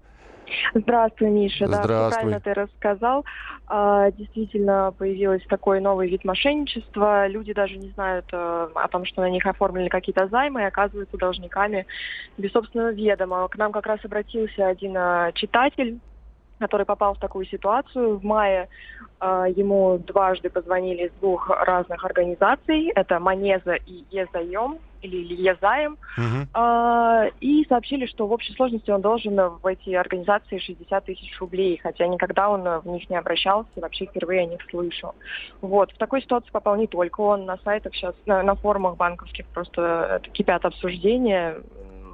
Здравствуй, 0.75 1.31
Миша. 1.31 1.67
Здравствуй. 1.67 1.97
Да, 1.97 2.11
правильно 2.11 2.41
ты 2.41 2.55
рассказал. 2.55 3.25
А, 3.67 4.11
действительно 4.13 4.93
появилось 4.97 5.45
такой 5.49 5.81
новый 5.81 6.09
вид 6.09 6.25
мошенничества. 6.25 7.27
Люди 7.27 7.53
даже 7.53 7.77
не 7.77 7.91
знают 7.91 8.27
а, 8.33 8.71
о 8.75 8.89
том, 8.89 9.05
что 9.05 9.23
на 9.23 9.31
них 9.31 9.47
оформлены 9.47 9.89
какие-то 9.89 10.29
займы 10.29 10.63
и 10.63 10.67
оказываются 10.67 11.17
должниками 11.17 11.87
без 12.37 12.53
собственного 12.53 12.93
ведома. 12.93 13.49
К 13.49 13.57
нам 13.57 13.73
как 13.73 13.87
раз 13.87 14.01
обратился 14.05 14.67
один 14.67 14.97
а, 14.97 15.33
читатель, 15.33 15.99
который 16.59 16.87
попал 16.87 17.15
в 17.15 17.19
такую 17.19 17.47
ситуацию. 17.47 18.19
В 18.19 18.25
мае 18.25 18.69
э, 19.21 19.47
ему 19.57 19.99
дважды 19.99 20.51
позвонили 20.51 21.07
из 21.07 21.13
двух 21.21 21.51
разных 21.51 22.05
организаций. 22.05 22.93
Это 22.95 23.19
Манеза 23.21 23.75
и 23.75 24.05
Езаем 24.11 24.79
или, 25.03 25.35
Езаем. 25.35 25.99
Мгм. 26.17 26.49
А, 26.55 27.27
и 27.41 27.65
сообщили, 27.69 28.07
что 28.07 28.27
в 28.27 28.33
общей 28.33 28.53
сложности 28.55 28.91
он 28.91 29.01
должен 29.01 29.37
в 29.37 29.67
эти 29.67 29.91
организации 29.91 30.59
60 30.59 31.05
тысяч 31.05 31.39
рублей, 31.41 31.79
хотя 31.83 32.07
никогда 32.07 32.49
он 32.49 32.63
в 32.63 32.87
них 32.87 33.09
не 33.11 33.17
обращался, 33.17 33.69
вообще 33.77 34.07
впервые 34.07 34.43
о 34.43 34.47
них 34.47 34.61
слышал. 34.71 35.15
Вот. 35.61 35.93
В 35.93 35.99
такой 35.99 36.23
ситуации 36.23 36.51
попал 36.51 36.77
не 36.77 36.87
только 36.87 37.21
он, 37.21 37.45
на 37.45 37.59
сайтах 37.59 37.95
сейчас, 37.95 38.15
на, 38.27 38.43
на 38.43 38.55
форумах 38.55 38.97
банковских 38.97 39.47
просто 39.47 40.21
это 40.21 40.31
кипят 40.31 40.65
обсуждения, 40.65 41.57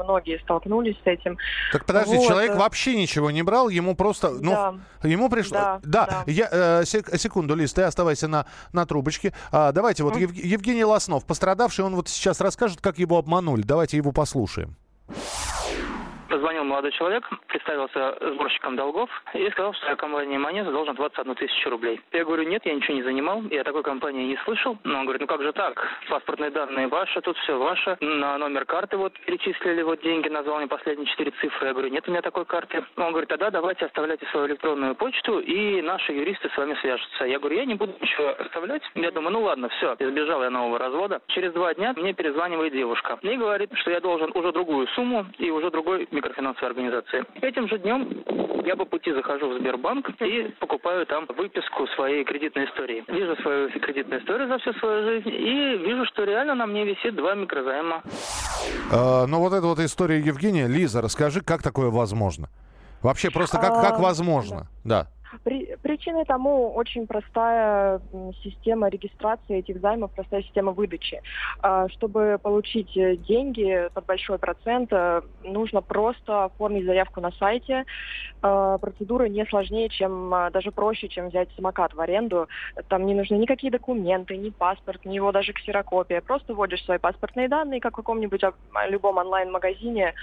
многие 0.02 0.38
столкнулись 0.40 0.96
с 1.02 1.06
этим. 1.06 1.38
Так 1.72 1.84
подожди, 1.84 2.16
Вот, 2.16 2.26
человек 2.28 2.56
вообще 2.56 2.94
ничего 2.96 3.30
не 3.30 3.42
брал, 3.42 3.68
ему 3.68 3.94
просто, 3.94 4.30
ну, 4.30 4.50
Да. 4.50 4.74
ему 5.08 5.28
пришло... 5.28 5.56
Да, 5.58 5.80
да. 5.82 6.24
я, 6.26 6.48
э, 6.50 6.84
сек- 6.84 7.14
секунду, 7.18 7.54
Лиз, 7.54 7.72
ты 7.72 7.82
оставайся 7.82 8.28
на, 8.28 8.46
на 8.72 8.86
трубочке. 8.86 9.32
А, 9.50 9.72
давайте, 9.72 10.02
вот 10.04 10.16
Ев- 10.16 10.32
Евгений 10.34 10.84
Лоснов, 10.84 11.24
пострадавший, 11.24 11.84
он 11.84 11.94
вот 11.96 12.08
сейчас 12.08 12.40
расскажет, 12.40 12.80
как 12.80 12.98
его 12.98 13.18
обманули. 13.18 13.62
Давайте 13.62 13.96
его 13.96 14.12
послушаем. 14.12 14.76
Позвонил 16.32 16.64
молодой 16.64 16.92
человек, 16.92 17.28
представился 17.46 18.16
сборщиком 18.32 18.74
долгов 18.74 19.10
и 19.34 19.50
сказал, 19.50 19.74
что 19.74 19.88
я 19.88 19.96
компании 19.96 20.38
Монеза 20.38 20.70
должен 20.70 20.94
21 20.94 21.34
тысячу 21.34 21.68
рублей. 21.68 22.00
Я 22.10 22.24
говорю, 22.24 22.44
нет, 22.44 22.64
я 22.64 22.72
ничего 22.72 22.94
не 22.94 23.02
занимал, 23.02 23.42
я 23.50 23.62
такой 23.64 23.82
компании 23.82 24.28
не 24.28 24.38
слышал. 24.38 24.78
Но 24.82 25.00
он 25.00 25.04
говорит, 25.04 25.20
ну 25.20 25.26
как 25.26 25.42
же 25.42 25.52
так? 25.52 25.86
Паспортные 26.08 26.50
данные 26.50 26.88
ваши, 26.88 27.20
тут 27.20 27.36
все 27.36 27.58
ваше. 27.58 27.98
На 28.00 28.38
номер 28.38 28.64
карты 28.64 28.96
вот 28.96 29.12
перечислили 29.26 29.82
вот 29.82 30.00
деньги, 30.00 30.30
назвал 30.30 30.56
мне 30.56 30.68
последние 30.68 31.06
четыре 31.06 31.32
цифры. 31.32 31.66
Я 31.66 31.74
говорю, 31.74 31.90
нет 31.90 32.08
у 32.08 32.10
меня 32.10 32.22
такой 32.22 32.46
карты. 32.46 32.82
Он 32.96 33.10
говорит, 33.10 33.28
тогда 33.28 33.50
давайте 33.50 33.84
оставляйте 33.84 34.24
свою 34.28 34.46
электронную 34.46 34.94
почту, 34.94 35.38
и 35.38 35.82
наши 35.82 36.12
юристы 36.12 36.48
с 36.48 36.56
вами 36.56 36.72
свяжутся. 36.80 37.26
Я 37.26 37.40
говорю, 37.40 37.56
я 37.56 37.66
не 37.66 37.74
буду 37.74 37.92
ничего 38.00 38.34
оставлять. 38.38 38.82
Я 38.94 39.10
думаю, 39.10 39.34
ну 39.34 39.42
ладно, 39.42 39.68
все, 39.68 39.96
избежал 39.98 40.42
я 40.42 40.48
нового 40.48 40.78
развода. 40.78 41.20
Через 41.26 41.52
два 41.52 41.74
дня 41.74 41.92
мне 41.94 42.14
перезванивает 42.14 42.72
девушка 42.72 43.18
и 43.20 43.36
говорит, 43.36 43.68
что 43.74 43.90
я 43.90 44.00
должен 44.00 44.32
уже 44.34 44.50
другую 44.52 44.86
сумму 44.94 45.26
и 45.36 45.50
уже 45.50 45.70
другой 45.70 46.08
микрофинансовой 46.22 46.70
организации. 46.70 47.24
Этим 47.40 47.68
же 47.68 47.78
днем 47.78 48.08
я 48.64 48.76
по 48.76 48.84
пути 48.84 49.12
захожу 49.12 49.50
в 49.50 49.58
Сбербанк 49.58 50.08
и 50.20 50.54
покупаю 50.60 51.04
там 51.06 51.26
выписку 51.36 51.86
своей 51.96 52.24
кредитной 52.24 52.66
истории. 52.66 53.04
Вижу 53.08 53.36
свою 53.42 53.70
кредитную 53.70 54.20
историю 54.20 54.48
за 54.48 54.58
всю 54.58 54.72
свою 54.74 55.04
жизнь 55.04 55.28
и 55.28 55.76
вижу, 55.78 56.04
что 56.06 56.24
реально 56.24 56.54
на 56.54 56.66
мне 56.66 56.84
висит 56.84 57.16
два 57.16 57.34
микрозайма. 57.34 58.02
Э, 58.92 59.26
ну, 59.26 59.38
вот 59.40 59.52
эта 59.52 59.66
вот 59.66 59.78
история 59.80 60.20
Евгения. 60.20 60.66
Лиза, 60.68 61.02
расскажи, 61.02 61.40
как 61.40 61.62
такое 61.62 61.90
возможно? 61.90 62.48
Вообще, 63.02 63.30
просто 63.30 63.58
как, 63.58 63.80
как 63.80 63.98
А, 63.98 64.02
возможно? 64.02 64.68
Да. 64.84 65.08
При- 65.42 65.76
причиной 65.82 66.24
тому 66.24 66.72
очень 66.74 67.06
простая 67.06 68.00
система 68.42 68.88
регистрации 68.88 69.58
этих 69.58 69.80
займов, 69.80 70.12
простая 70.12 70.42
система 70.42 70.72
выдачи. 70.72 71.20
А, 71.60 71.88
Чтобы 71.88 72.38
получить 72.42 72.96
э, 72.96 73.16
деньги 73.16 73.88
под 73.94 74.06
большой 74.06 74.38
процент, 74.38 74.92
э, 74.92 75.22
нужно 75.42 75.82
просто 75.82 76.44
оформить 76.44 76.84
заявку 76.84 77.20
на 77.20 77.32
сайте. 77.32 77.84
А, 78.42 78.78
Процедура 78.78 79.24
не 79.24 79.44
сложнее, 79.46 79.88
чем 79.88 80.32
а, 80.34 80.50
даже 80.50 80.70
проще, 80.70 81.08
чем 81.08 81.28
взять 81.28 81.50
самокат 81.56 81.94
в 81.94 82.00
аренду. 82.00 82.48
Там 82.88 83.06
не 83.06 83.14
нужны 83.14 83.36
никакие 83.36 83.70
документы, 83.70 84.36
ни 84.36 84.50
паспорт, 84.50 85.04
ни 85.04 85.14
его 85.14 85.32
даже 85.32 85.52
ксерокопия. 85.52 86.20
Просто 86.20 86.54
вводишь 86.54 86.84
свои 86.84 86.98
паспортные 86.98 87.48
данные, 87.48 87.80
как 87.80 87.92
в 87.92 87.96
каком-нибудь 87.96 88.42
любом 88.88 89.16
онлайн-магазине, 89.18 90.14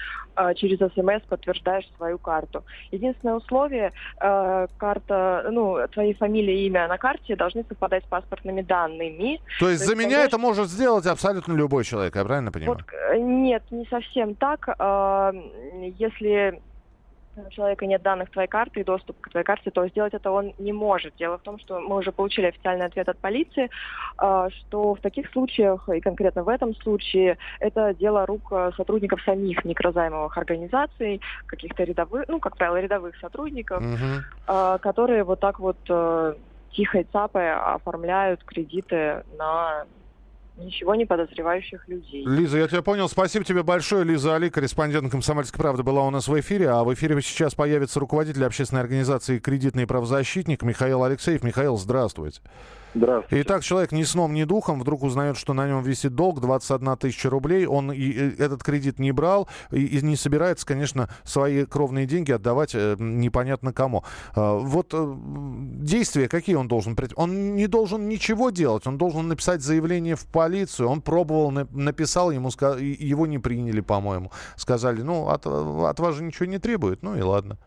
через 0.56 0.78
СМС 0.92 1.22
подтверждаешь 1.28 1.88
свою 1.96 2.18
карту. 2.18 2.64
Единственное 2.90 3.34
условие, 3.36 3.92
э, 4.20 4.66
карта, 5.00 5.48
ну, 5.50 5.78
твои 5.92 6.14
фамилия 6.14 6.62
и 6.62 6.66
имя 6.66 6.88
на 6.88 6.98
карте 6.98 7.36
должны 7.36 7.64
совпадать 7.68 8.04
с 8.04 8.08
паспортными 8.08 8.62
данными. 8.62 9.40
То 9.58 9.68
есть 9.68 9.82
То 9.82 9.86
за 9.86 9.92
есть, 9.92 10.04
меня 10.04 10.16
конечно- 10.16 10.28
это 10.28 10.38
может 10.38 10.68
сделать 10.68 11.06
абсолютно 11.06 11.52
любой 11.54 11.84
человек, 11.84 12.16
я 12.16 12.24
правильно 12.24 12.52
понимаю? 12.52 12.78
Вот, 12.78 12.94
э, 13.12 13.18
нет, 13.18 13.62
не 13.70 13.86
совсем 13.86 14.34
так. 14.34 14.68
А, 14.78 15.32
Если 15.98 16.60
у 17.36 17.50
человека 17.50 17.86
нет 17.86 18.02
данных 18.02 18.30
твоей 18.30 18.48
карты 18.48 18.80
и 18.80 18.84
доступ 18.84 19.20
к 19.20 19.30
твоей 19.30 19.44
карте, 19.44 19.70
то 19.70 19.86
сделать 19.88 20.14
это 20.14 20.30
он 20.30 20.52
не 20.58 20.72
может. 20.72 21.14
Дело 21.16 21.38
в 21.38 21.42
том, 21.42 21.58
что 21.58 21.80
мы 21.80 21.96
уже 21.96 22.12
получили 22.12 22.46
официальный 22.46 22.86
ответ 22.86 23.08
от 23.08 23.18
полиции, 23.18 23.70
а, 24.16 24.50
что 24.50 24.94
в 24.94 25.00
таких 25.00 25.30
случаях, 25.30 25.88
и 25.88 26.00
конкретно 26.00 26.42
в 26.42 26.48
этом 26.48 26.74
случае, 26.76 27.38
это 27.60 27.94
дело 27.94 28.26
рук 28.26 28.48
э, 28.50 28.70
сотрудников 28.76 29.22
самих 29.22 29.64
микрозаймовых 29.64 30.36
организаций, 30.36 31.20
каких-то 31.46 31.84
рядовых, 31.84 32.24
ну, 32.28 32.40
как 32.40 32.56
правило, 32.56 32.80
рядовых 32.80 33.16
сотрудников, 33.18 33.82
а, 34.46 34.78
которые 34.78 35.24
вот 35.24 35.40
так 35.40 35.60
вот 35.60 35.78
э, 35.88 36.34
тихой 36.72 37.06
цапой 37.12 37.52
оформляют 37.52 38.42
кредиты 38.44 39.24
на 39.38 39.86
ничего 40.64 40.94
не 40.94 41.04
подозревающих 41.04 41.88
людей. 41.88 42.24
Лиза, 42.26 42.58
я 42.58 42.68
тебя 42.68 42.82
понял. 42.82 43.08
Спасибо 43.08 43.44
тебе 43.44 43.62
большое. 43.62 44.04
Лиза 44.04 44.34
Али, 44.36 44.50
корреспондент 44.50 45.10
«Комсомольской 45.10 45.58
правды», 45.58 45.82
была 45.82 46.06
у 46.06 46.10
нас 46.10 46.28
в 46.28 46.40
эфире. 46.40 46.70
А 46.70 46.84
в 46.84 46.92
эфире 46.94 47.20
сейчас 47.22 47.54
появится 47.54 48.00
руководитель 48.00 48.44
общественной 48.44 48.82
организации 48.82 49.38
«Кредитный 49.38 49.86
правозащитник» 49.86 50.62
Михаил 50.62 51.02
Алексеев. 51.04 51.42
Михаил, 51.42 51.76
здравствуйте. 51.76 52.40
Здравствуйте. 52.94 53.42
Итак, 53.42 53.62
человек 53.62 53.92
ни 53.92 54.02
сном, 54.02 54.34
ни 54.34 54.44
духом 54.44 54.80
вдруг 54.80 55.02
узнает, 55.02 55.36
что 55.36 55.52
на 55.54 55.66
нем 55.68 55.82
висит 55.82 56.14
долг 56.14 56.40
21 56.40 56.96
тысяча 56.96 57.30
рублей. 57.30 57.66
Он 57.66 57.92
и, 57.92 58.10
этот 58.10 58.62
кредит 58.62 58.98
не 58.98 59.12
брал 59.12 59.48
и, 59.70 59.84
и 59.84 60.02
не 60.02 60.16
собирается, 60.16 60.66
конечно, 60.66 61.08
свои 61.24 61.64
кровные 61.64 62.06
деньги 62.06 62.32
отдавать 62.32 62.74
э, 62.74 62.96
непонятно 62.98 63.72
кому. 63.72 64.04
А, 64.34 64.54
вот 64.56 64.88
э, 64.92 65.14
действия 65.16 66.28
какие 66.28 66.56
он 66.56 66.68
должен 66.68 66.96
предпринять? 66.96 67.18
Он 67.18 67.54
не 67.54 67.66
должен 67.66 68.08
ничего 68.08 68.50
делать. 68.50 68.86
Он 68.86 68.98
должен 68.98 69.28
написать 69.28 69.62
заявление 69.62 70.16
в 70.16 70.26
полицию. 70.26 70.88
Он 70.88 71.00
пробовал, 71.00 71.50
на- 71.50 71.68
написал, 71.70 72.30
ему 72.30 72.48
его 72.48 73.26
не 73.26 73.38
приняли, 73.38 73.80
по-моему. 73.80 74.32
Сказали, 74.56 75.02
ну, 75.02 75.28
от, 75.28 75.46
от 75.46 76.00
вас 76.00 76.16
же 76.16 76.24
ничего 76.24 76.46
не 76.46 76.58
требует. 76.58 77.02
Ну 77.02 77.16
и 77.16 77.20
ладно. 77.20 77.58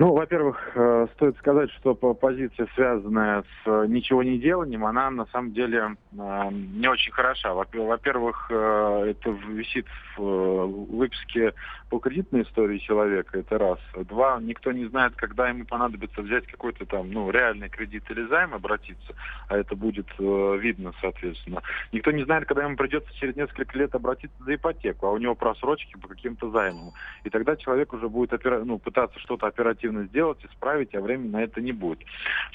Ну, 0.00 0.12
во-первых, 0.12 0.58
э, 0.74 1.06
стоит 1.14 1.36
сказать, 1.38 1.70
что 1.70 1.94
по- 1.94 2.14
позиция, 2.14 2.66
связанная 2.74 3.42
с 3.42 3.66
э, 3.66 3.86
ничего 3.86 4.24
не 4.24 4.38
деланием, 4.40 4.84
она 4.84 5.08
на 5.10 5.26
самом 5.26 5.52
деле 5.52 5.96
э, 6.12 6.48
не 6.50 6.88
очень 6.88 7.12
хороша. 7.12 7.54
Во- 7.54 7.66
Во-первых, 7.72 8.50
это 8.50 9.30
висит 9.30 9.86
в 10.16 10.22
э, 10.22 10.66
выписке 10.66 11.54
по 11.88 11.98
кредитной 11.98 12.42
истории 12.42 12.78
человека, 12.78 13.38
это 13.38 13.58
раз. 13.58 13.78
Два, 14.08 14.40
никто 14.40 14.72
не 14.72 14.86
знает, 14.86 15.14
когда 15.16 15.48
ему 15.48 15.64
понадобится 15.64 16.22
взять 16.22 16.46
какой-то 16.46 16.86
там, 16.86 17.10
ну, 17.12 17.30
реальный 17.30 17.68
кредит 17.68 18.04
или 18.10 18.26
займ, 18.26 18.54
обратиться, 18.54 19.14
а 19.48 19.56
это 19.56 19.76
будет 19.76 20.08
э, 20.18 20.56
видно, 20.58 20.92
соответственно. 21.00 21.62
Никто 21.92 22.10
не 22.10 22.24
знает, 22.24 22.46
когда 22.46 22.64
ему 22.64 22.76
придется 22.76 23.12
через 23.14 23.36
несколько 23.36 23.78
лет 23.78 23.94
обратиться 23.94 24.42
за 24.44 24.54
ипотеку, 24.54 25.06
а 25.06 25.12
у 25.12 25.18
него 25.18 25.34
просрочки 25.34 25.96
по 25.96 26.08
каким-то 26.08 26.50
займам. 26.50 26.92
И 27.24 27.30
тогда 27.30 27.56
человек 27.56 27.92
уже 27.92 28.08
будет 28.08 28.32
опера- 28.32 28.64
ну, 28.64 28.78
пытаться 28.78 29.18
что-то 29.20 29.46
оперативно 29.46 30.04
сделать, 30.04 30.44
исправить, 30.44 30.94
а 30.94 31.00
времени 31.00 31.30
на 31.30 31.42
это 31.42 31.60
не 31.60 31.72
будет. 31.72 32.00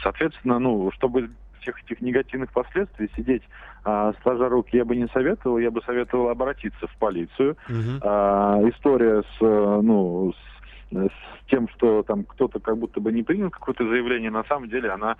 Соответственно, 0.02 0.60
ну, 0.60 0.91
чтобы 0.91 1.30
всех 1.60 1.82
этих 1.84 2.02
негативных 2.02 2.52
последствий 2.52 3.10
сидеть 3.15 3.43
а, 3.84 4.13
сложа 4.22 4.50
руки 4.50 4.78
я 4.78 4.86
бы 4.86 4.95
не 4.95 5.08
советовал, 5.08 5.58
я 5.58 5.72
бы 5.72 5.82
советовал 5.84 6.30
обратиться 6.30 6.88
в 6.88 6.95
полицию. 6.98 7.58
А, 8.02 8.60
история 8.69 9.22
с, 9.22 9.41
э, 9.41 9.80
ну, 9.82 10.34
с 10.34 10.50
с 10.91 11.50
тем, 11.50 11.67
что 11.69 12.04
там 12.04 12.24
кто-то 12.24 12.60
как 12.60 12.78
будто 12.78 13.00
бы 13.00 13.12
не 13.12 13.24
принял 13.24 13.50
какое-то 13.50 13.88
заявление, 13.88 14.32
на 14.32 14.43
самом 14.45 14.69
деле 14.69 14.89
она 14.89 15.17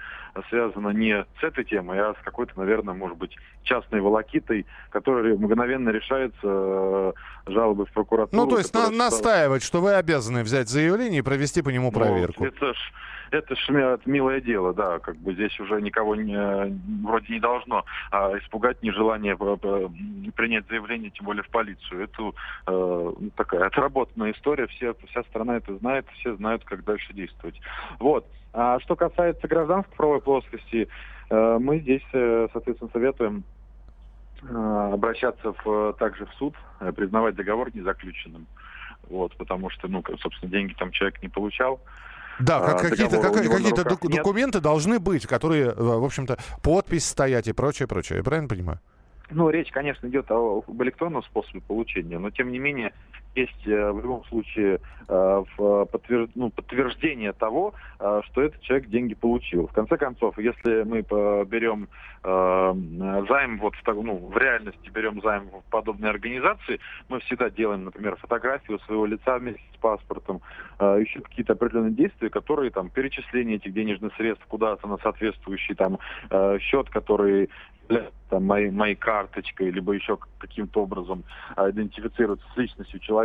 связана 0.50 0.90
не 0.90 1.26
с 1.40 1.44
этой 1.44 1.64
темой, 1.64 2.00
а 2.00 2.14
с 2.14 2.24
какой-то, 2.24 2.54
наверное, 2.58 2.94
может 2.94 3.18
быть, 3.18 3.36
частной 3.64 4.02
волокитой, 4.02 4.66
которая 4.90 5.36
мгновенно 5.36 5.90
решается 5.90 6.40
э, 6.44 7.14
жалобы 7.48 7.86
в 7.86 7.92
прокуратуру. 7.92 8.44
Ну, 8.44 8.50
то 8.50 8.58
есть 8.58 8.74
на- 8.74 8.90
настаивать, 8.90 9.64
что 9.64 9.82
вы 9.82 9.94
обязаны 9.94 10.44
взять 10.44 10.70
заявление 10.70 11.20
и 11.20 11.24
провести 11.24 11.62
по 11.62 11.70
нему 11.70 11.92
проверку. 11.92 12.44
Ну, 12.44 12.50
это 12.50 12.74
ж 12.74 12.78
это 13.32 13.56
ж 13.56 13.70
это 13.70 14.10
милое 14.10 14.42
дело, 14.42 14.74
да, 14.74 15.00
как 15.00 15.18
бы 15.18 15.34
здесь 15.34 15.58
уже 15.60 15.82
никого 15.82 16.16
не, 16.16 16.78
вроде 17.04 17.34
не 17.34 17.40
должно 17.40 17.86
а, 18.12 18.38
испугать 18.40 18.82
нежелание 18.82 19.38
принять 20.32 20.68
заявление, 20.68 21.12
тем 21.12 21.26
более 21.26 21.44
в 21.44 21.50
полицию. 21.50 22.04
Это 22.04 22.32
э, 22.68 23.14
такая 23.36 23.68
отработанная 23.68 24.32
история, 24.32 24.68
все, 24.68 24.96
вся 25.10 25.24
страна 25.24 25.58
это 25.58 25.76
знает, 25.78 26.06
все 26.20 26.36
знают, 26.36 26.64
как 26.64 26.84
дальше 26.84 27.14
действовать. 27.14 27.60
Вот. 28.00 28.26
А 28.54 28.80
что 28.80 28.96
касается 28.96 29.48
гражданской 29.48 29.96
правовой 29.96 30.22
плоскости, 30.22 30.88
э, 31.30 31.58
мы 31.60 31.80
здесь, 31.80 32.06
э, 32.14 32.48
соответственно, 32.52 32.90
советуем 32.92 33.44
э, 34.42 34.90
обращаться 34.94 35.54
в, 35.64 35.94
также 35.94 36.26
в 36.26 36.34
суд, 36.36 36.56
э, 36.80 36.92
признавать 36.92 37.36
договор 37.36 37.70
незаключенным. 37.74 38.48
Вот, 39.10 39.36
потому 39.38 39.70
что, 39.70 39.88
ну, 39.88 40.04
собственно, 40.20 40.52
деньги 40.52 40.74
там 40.74 40.92
человек 40.92 41.22
не 41.22 41.30
получал. 41.30 41.80
Да, 42.40 42.60
как, 42.62 42.86
а, 42.86 42.90
какие-то, 42.90 43.22
как, 43.22 43.34
какие-то 43.34 43.84
док- 43.84 44.10
документы 44.10 44.62
должны 44.62 45.00
быть, 45.00 45.28
которые, 45.28 45.74
в 45.74 46.04
общем-то, 46.04 46.38
подпись 46.64 47.06
стоять 47.06 47.48
и 47.48 47.54
прочее, 47.54 47.88
прочее. 47.88 48.18
Я 48.18 48.24
правильно 48.24 48.48
понимаю? 48.48 48.80
Ну, 49.32 49.50
речь, 49.50 49.72
конечно, 49.72 50.08
идет 50.08 50.32
об 50.32 50.82
электронном 50.82 51.24
способе 51.24 51.62
получения, 51.62 52.18
но 52.18 52.32
тем 52.32 52.52
не 52.52 52.58
менее 52.58 52.94
есть 53.36 53.68
э, 53.68 53.92
в 53.92 54.02
любом 54.02 54.24
случае 54.26 54.80
э, 55.08 55.44
ну, 56.36 56.50
подтверждение 56.50 57.34
того, 57.34 57.74
э, 58.00 58.22
что 58.26 58.42
этот 58.42 58.62
человек 58.62 58.90
деньги 58.90 59.14
получил. 59.14 59.68
В 59.68 59.74
конце 59.74 59.98
концов, 59.98 60.38
если 60.38 60.84
мы 60.84 61.02
берем 61.46 61.88
займ, 62.22 63.60
вот 63.60 63.76
в, 63.76 64.04
ну, 64.04 64.18
в 64.18 64.38
реальности 64.38 64.90
берем 64.90 65.22
займ 65.22 65.50
в 65.50 65.72
подобной 65.72 66.10
организации, 66.10 66.80
мы 67.08 67.22
всегда 67.22 67.50
делаем, 67.50 67.86
например, 67.86 68.18
фотографию 68.18 68.80
своего 68.80 69.06
лица 69.06 69.38
вместе 69.38 69.62
с 69.74 69.78
паспортом, 69.78 70.42
еще 70.80 71.22
какие-то 71.22 71.54
определенные 71.54 71.94
действия, 71.94 72.30
которые 72.30 72.72
там 72.72 72.90
перечисление 72.90 73.56
этих 73.56 73.74
денежных 73.74 74.14
средств 74.16 74.46
куда-то 74.50 74.86
на 74.88 74.98
соответствующий 74.98 75.76
там 75.76 75.98
счет, 76.60 76.90
который 76.90 77.50
там, 78.30 78.46
моей, 78.46 78.70
моей 78.70 78.96
карточкой, 78.96 79.72
либо 79.72 79.94
еще 79.94 80.18
каким-то 80.38 80.84
образом 80.84 81.24
идентифицироваться 81.58 82.46
с 82.54 82.58
личностью 82.58 83.00
человека. 83.00 83.19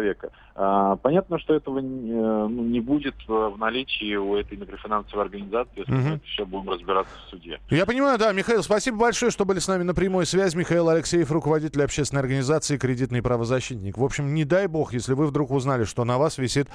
А, 0.56 0.96
понятно, 0.96 1.38
что 1.38 1.54
этого 1.54 1.80
не, 1.80 2.12
ну, 2.12 2.62
не 2.62 2.80
будет 2.80 3.14
в 3.26 3.56
наличии 3.58 4.14
у 4.14 4.36
этой 4.36 4.56
микрофинансовой 4.56 5.24
организации, 5.24 5.80
если 5.80 5.92
угу. 5.92 6.00
мы 6.00 6.20
это 6.36 6.46
будем 6.46 6.70
разбираться 6.70 7.12
в 7.26 7.30
суде. 7.30 7.60
Я 7.70 7.86
понимаю, 7.86 8.18
да, 8.18 8.32
Михаил, 8.32 8.62
спасибо 8.62 8.98
большое, 8.98 9.30
что 9.30 9.44
были 9.44 9.58
с 9.58 9.68
нами 9.68 9.82
на 9.82 9.94
прямой 9.94 10.26
связи. 10.26 10.56
Михаил 10.56 10.88
Алексеев, 10.88 11.30
руководитель 11.30 11.82
общественной 11.82 12.22
организации 12.22 12.76
«Кредитный 12.76 13.22
правозащитник». 13.22 13.98
В 13.98 14.04
общем, 14.04 14.34
не 14.34 14.44
дай 14.44 14.66
бог, 14.66 14.92
если 14.92 15.14
вы 15.14 15.26
вдруг 15.26 15.50
узнали, 15.50 15.84
что 15.84 16.04
на 16.04 16.18
вас 16.18 16.38
висит 16.38 16.68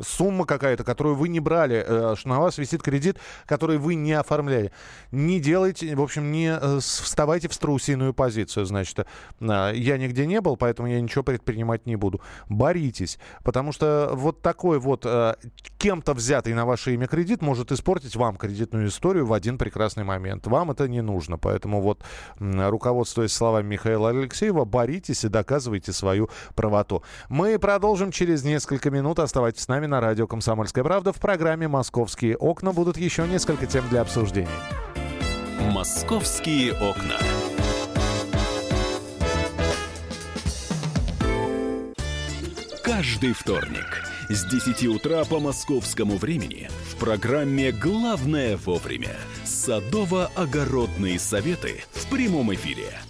сумма 0.00 0.46
какая-то, 0.46 0.84
которую 0.84 1.16
вы 1.16 1.28
не 1.28 1.40
брали, 1.40 1.84
э, 1.86 2.14
что 2.16 2.28
на 2.28 2.40
вас 2.40 2.58
висит 2.58 2.82
кредит, 2.82 3.18
который 3.46 3.78
вы 3.78 3.94
не 3.94 4.12
оформляли. 4.12 4.72
Не 5.12 5.40
делайте, 5.40 5.94
в 5.94 6.02
общем, 6.02 6.32
не 6.32 6.48
э, 6.50 6.78
вставайте 6.80 7.48
в 7.48 7.54
страусиную 7.54 8.14
позицию, 8.14 8.66
значит. 8.66 9.06
Э, 9.40 9.72
я 9.74 9.98
нигде 9.98 10.26
не 10.26 10.40
был, 10.40 10.56
поэтому 10.56 10.88
я 10.88 11.00
ничего 11.00 11.22
предпринимать 11.22 11.86
не 11.86 11.96
буду. 11.96 12.20
Боритесь, 12.48 13.18
потому 13.44 13.72
что 13.72 14.10
вот 14.14 14.42
такой 14.42 14.78
вот 14.78 15.06
кем-то 15.78 16.14
взятый 16.14 16.54
на 16.54 16.64
ваше 16.64 16.94
имя 16.94 17.06
кредит 17.06 17.42
может 17.42 17.72
испортить 17.72 18.16
вам 18.16 18.36
кредитную 18.36 18.88
историю 18.88 19.26
в 19.26 19.32
один 19.32 19.58
прекрасный 19.58 20.04
момент. 20.04 20.46
Вам 20.46 20.70
это 20.70 20.88
не 20.88 21.02
нужно, 21.02 21.38
поэтому 21.38 21.80
вот 21.80 22.02
руководствуясь 22.38 23.32
словами 23.32 23.66
Михаила 23.68 24.10
Алексеева, 24.10 24.64
боритесь 24.64 25.24
и 25.24 25.28
доказывайте 25.28 25.92
свою 25.92 26.30
правоту. 26.54 27.02
Мы 27.28 27.58
продолжим 27.58 28.10
через 28.10 28.44
несколько 28.44 28.90
минут. 28.90 29.18
Оставайтесь 29.18 29.62
с 29.62 29.68
нами 29.68 29.86
на 29.90 30.00
радио 30.00 30.26
«Комсомольская 30.26 30.84
правда». 30.84 31.12
В 31.12 31.20
программе 31.20 31.68
«Московские 31.68 32.36
окна» 32.36 32.72
будут 32.72 32.96
еще 32.96 33.26
несколько 33.26 33.66
тем 33.66 33.86
для 33.90 34.00
обсуждения. 34.00 34.48
«Московские 35.60 36.72
окна». 36.72 37.18
Каждый 42.82 43.32
вторник 43.32 44.04
с 44.28 44.44
10 44.46 44.86
утра 44.86 45.24
по 45.24 45.40
московскому 45.40 46.16
времени 46.16 46.70
в 46.88 46.96
программе 46.96 47.72
«Главное 47.72 48.56
вовремя» 48.56 49.16
садово-огородные 49.44 51.18
советы 51.18 51.82
в 51.92 52.08
прямом 52.08 52.54
эфире– 52.54 52.86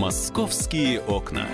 «Московские 0.00 1.02
окна». 1.02 1.46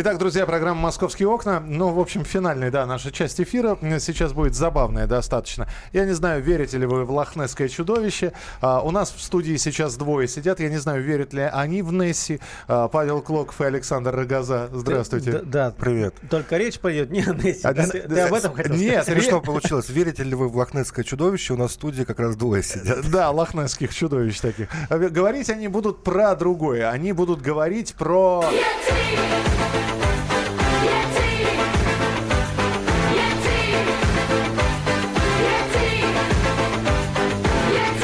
Итак, 0.00 0.16
друзья, 0.18 0.46
программа 0.46 0.80
«Московские 0.80 1.26
окна». 1.26 1.58
Ну, 1.58 1.88
в 1.88 1.98
общем, 1.98 2.24
финальная, 2.24 2.70
да, 2.70 2.86
наша 2.86 3.10
часть 3.10 3.40
эфира 3.40 3.76
сейчас 3.98 4.32
будет 4.32 4.54
забавная 4.54 5.08
достаточно. 5.08 5.66
Я 5.92 6.04
не 6.04 6.12
знаю, 6.12 6.40
верите 6.40 6.78
ли 6.78 6.86
вы 6.86 7.04
в 7.04 7.10
лохнесское 7.10 7.66
чудовище. 7.66 8.32
А, 8.60 8.80
у 8.80 8.92
нас 8.92 9.10
в 9.10 9.20
студии 9.20 9.56
сейчас 9.56 9.96
двое 9.96 10.28
сидят. 10.28 10.60
Я 10.60 10.68
не 10.68 10.76
знаю, 10.76 11.02
верят 11.02 11.32
ли 11.32 11.42
они 11.42 11.82
в 11.82 11.92
Несси. 11.92 12.38
А, 12.68 12.86
Павел 12.86 13.22
Клоков 13.22 13.60
и 13.60 13.64
Александр 13.64 14.14
Рогоза. 14.14 14.68
Здравствуйте. 14.72 15.32
Да, 15.32 15.40
да, 15.42 15.74
привет. 15.76 16.14
Только 16.30 16.58
речь 16.58 16.78
пойдет 16.78 17.10
не 17.10 17.22
о 17.22 17.34
Несси. 17.34 17.62
А, 17.64 17.74
ты, 17.74 18.02
ты 18.02 18.20
об 18.20 18.34
этом 18.34 18.54
хотел 18.54 18.76
Нет, 18.76 19.02
сказать? 19.02 19.24
что 19.24 19.40
получилось? 19.40 19.88
Верите 19.88 20.22
ли 20.22 20.36
вы 20.36 20.48
в 20.48 20.56
лохнесское 20.56 21.04
чудовище? 21.04 21.54
У 21.54 21.56
нас 21.56 21.72
в 21.72 21.74
студии 21.74 22.04
как 22.04 22.20
раз 22.20 22.36
двое 22.36 22.62
сидят. 22.62 23.10
Да, 23.10 23.32
лохнесских 23.32 23.92
чудовищ 23.92 24.38
таких. 24.38 24.68
Говорить 24.90 25.50
они 25.50 25.66
будут 25.66 26.04
про 26.04 26.36
другое. 26.36 26.88
Они 26.88 27.10
будут 27.10 27.42
говорить 27.42 27.94
про... 27.94 28.44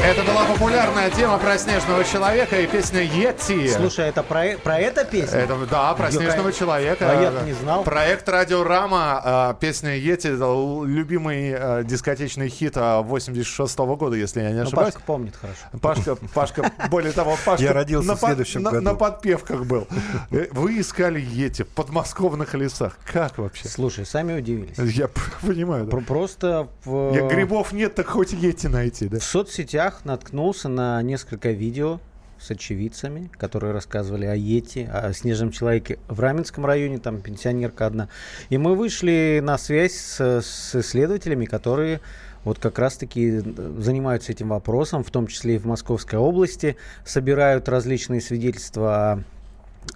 Это 0.05 0.23
была 0.23 0.45
популярная 0.45 1.11
тема 1.11 1.39
про 1.39 1.57
снежного 1.57 2.05
человека 2.05 2.61
и 2.61 2.67
песня 2.67 3.01
Йети. 3.01 3.69
Слушай, 3.69 4.11
это 4.11 4.23
про, 4.23 4.59
про 4.63 4.79
это 4.79 5.03
песня? 5.07 5.39
Это, 5.39 5.57
да, 5.65 5.95
про 5.95 6.11
Ё, 6.11 6.21
снежного 6.21 6.53
человека. 6.53 7.11
А 7.11 7.23
я 7.23 7.43
не 7.43 7.55
знал. 7.55 7.85
Проект 7.85 8.29
Радиорама, 8.29 9.55
э, 9.57 9.61
песня 9.61 9.97
Йети, 9.97 10.29
любимый 10.29 11.55
э, 11.57 11.85
дискотечный 11.85 12.51
хит 12.51 12.77
86 12.77 13.79
-го 13.79 13.97
года, 13.97 14.15
если 14.15 14.43
я 14.43 14.51
не 14.51 14.57
ну, 14.57 14.63
ошибаюсь. 14.65 14.93
Ну, 14.93 15.01
Пашка 15.01 15.07
помнит 15.07 15.37
хорошо. 15.37 15.61
Пашка, 15.81 16.17
Пашка, 16.35 16.73
более 16.91 17.13
того, 17.13 17.39
Пашка 17.47 17.65
я 17.65 17.73
родился 17.73 18.09
на, 18.09 18.17
в 18.17 18.19
следующем 18.19 18.63
на, 18.63 18.73
году. 18.73 18.85
на 18.85 18.95
подпевках 18.95 19.65
был. 19.65 19.89
Э, 20.31 20.49
вы 20.53 20.81
искали 20.81 21.19
Йети 21.19 21.63
в 21.63 21.69
подмосковных 21.69 22.53
лесах. 22.53 22.99
Как 23.11 23.39
вообще? 23.39 23.69
Слушай, 23.69 24.05
сами 24.05 24.39
удивились. 24.39 24.77
Я 24.77 25.09
понимаю. 25.41 25.87
Да. 25.87 25.97
Просто 25.97 26.69
в... 26.85 27.15
Я, 27.15 27.23
грибов 27.23 27.73
нет, 27.73 27.95
так 27.95 28.07
хоть 28.07 28.35
Йети 28.35 28.67
найти, 28.67 29.09
да? 29.09 29.19
В 29.19 29.25
соцсетях 29.25 29.94
днях 29.95 30.05
наткнулся 30.05 30.69
на 30.69 31.01
несколько 31.03 31.51
видео 31.51 32.01
с 32.39 32.51
очевидцами, 32.51 33.31
которые 33.39 33.73
рассказывали 33.73 34.27
о 34.27 34.35
Йети, 34.35 34.89
о 34.91 35.13
снежном 35.13 35.51
человеке 35.51 35.99
в 36.09 36.21
Раменском 36.21 36.67
районе, 36.67 36.99
там 36.99 37.21
пенсионерка 37.21 37.87
одна. 37.87 38.09
И 38.51 38.59
мы 38.59 38.75
вышли 38.75 39.41
на 39.43 39.57
связь 39.57 39.95
с, 39.95 40.21
с 40.43 40.75
исследователями, 40.75 41.45
которые 41.47 42.01
вот 42.45 42.59
как 42.59 42.79
раз-таки 42.79 43.39
занимаются 43.39 44.33
этим 44.33 44.49
вопросом, 44.49 45.05
в 45.05 45.11
том 45.11 45.27
числе 45.27 45.55
и 45.55 45.59
в 45.59 45.65
Московской 45.65 46.19
области, 46.19 46.77
собирают 47.05 47.69
различные 47.69 48.21
свидетельства 48.21 49.23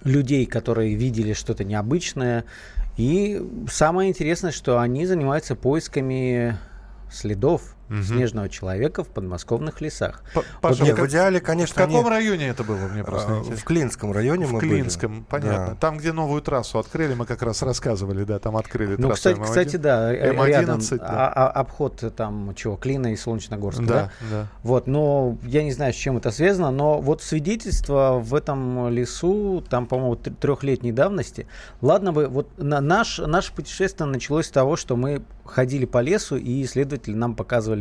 людей, 0.03 0.45
которые 0.45 0.95
видели 0.95 1.33
что-то 1.33 1.63
необычное. 1.63 2.45
И 2.97 3.41
самое 3.69 4.09
интересное, 4.09 4.51
что 4.51 4.79
они 4.79 5.05
занимаются 5.05 5.55
поисками 5.55 6.57
следов 7.11 7.75
Мгм. 7.89 8.03
снежного 8.03 8.49
человека 8.49 9.03
в 9.03 9.07
подмосковных 9.07 9.81
лесах. 9.81 10.23
П- 10.33 10.43
Паша, 10.61 10.83
Нет, 10.83 10.93
в 10.93 10.95
как- 10.97 11.05
в 11.07 11.09
идеале, 11.09 11.39
конечно, 11.39 11.73
В 11.73 11.77
каком 11.77 12.01
они- 12.01 12.09
районе 12.09 12.47
это 12.49 12.63
было, 12.63 12.77
мне 12.87 13.03
просто 13.03 13.31
А, 13.33 13.37
интересно? 13.39 13.57
В 13.57 13.63
Клинском 13.65 14.11
районе 14.11 14.45
В 14.45 14.51
мы 14.53 14.59
были. 14.59 14.69
Клинском, 14.69 15.25
понятно. 15.29 15.67
Да. 15.69 15.75
Там, 15.75 15.97
где 15.97 16.11
новую 16.13 16.41
трассу 16.41 16.79
открыли, 16.79 17.13
мы 17.15 17.25
как 17.25 17.41
раз 17.41 17.61
рассказывали, 17.63 18.23
да, 18.23 18.39
там 18.39 18.55
открыли 18.57 18.95
Ну, 18.97 19.07
трассу 19.07 19.15
кстати, 19.15 19.37
М1. 19.39 19.43
кстати, 19.43 19.75
да, 19.77 20.13
э, 20.13 20.31
рядом 20.47 20.79
М11, 20.79 20.97
да. 20.99 21.05
а- 21.07 21.47
а- 21.47 21.49
обход 21.51 22.03
там 22.15 22.53
чего, 22.55 22.75
Клина 22.75 23.11
и 23.13 23.15
Солнечногорска, 23.15 23.83
да? 23.83 23.93
Да, 23.95 24.11
да. 24.31 24.47
Вот, 24.63 24.87
но 24.87 25.37
я 25.43 25.63
не 25.63 25.71
знаю, 25.71 25.91
с 25.93 25.95
чем 25.95 26.17
это 26.17 26.31
связано, 26.31 26.71
но 26.71 27.01
вот 27.01 27.21
свидетельство 27.23 28.19
в 28.23 28.35
этом 28.35 28.89
лесу, 28.89 29.63
там, 29.69 29.87
по-моему, 29.87 30.15
трехлетней 30.15 30.91
давности. 30.91 31.47
Ладно 31.81 32.13
бы, 32.13 32.27
вот 32.27 32.49
на 32.57 32.79
наш, 32.81 33.17
наше 33.19 33.53
путешествие 33.53 34.07
началось 34.07 34.45
с 34.47 34.51
того, 34.51 34.75
что 34.75 34.95
мы 34.95 35.21
ходили 35.45 35.85
по 35.85 35.99
лесу, 36.01 36.37
и 36.37 36.63
исследователи 36.63 37.15
нам 37.15 37.35
показывали 37.35 37.78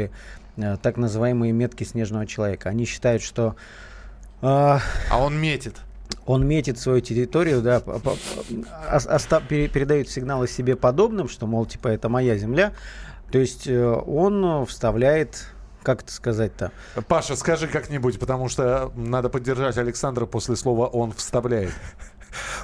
э, 0.56 0.76
так 0.82 0.96
называемые 0.96 1.52
метки 1.52 1.84
снежного 1.84 2.26
человека. 2.26 2.68
Они 2.70 2.84
считают, 2.84 3.22
что 3.22 3.56
э, 4.42 4.46
А 4.46 4.80
он 5.18 5.38
метит. 5.40 5.76
он 6.26 6.46
метит 6.46 6.78
свою 6.78 7.00
территорию, 7.00 7.61
да, 7.62 7.80
по- 7.80 7.98
по- 7.98 8.16
ос- 8.92 9.06
оста- 9.06 9.40
пере- 9.46 9.68
передает 9.68 10.08
сигналы 10.08 10.46
себе 10.48 10.76
подобным, 10.76 11.28
что, 11.28 11.46
мол, 11.46 11.66
типа, 11.66 11.88
это 11.88 12.08
моя 12.08 12.37
земля. 12.38 12.72
То 13.32 13.38
есть 13.38 13.66
э, 13.66 13.84
он 14.06 14.64
вставляет, 14.66 15.46
как 15.82 16.02
это 16.02 16.12
сказать-то, 16.12 16.72
Паша, 17.08 17.37
скажи 17.37 17.66
как-нибудь, 17.68 18.18
потому 18.18 18.48
что 18.48 18.90
надо 18.96 19.28
поддержать 19.28 19.76
Александра 19.78 20.26
после 20.26 20.56
слова 20.56 20.87
«он 20.87 21.12
вставляет». 21.12 21.72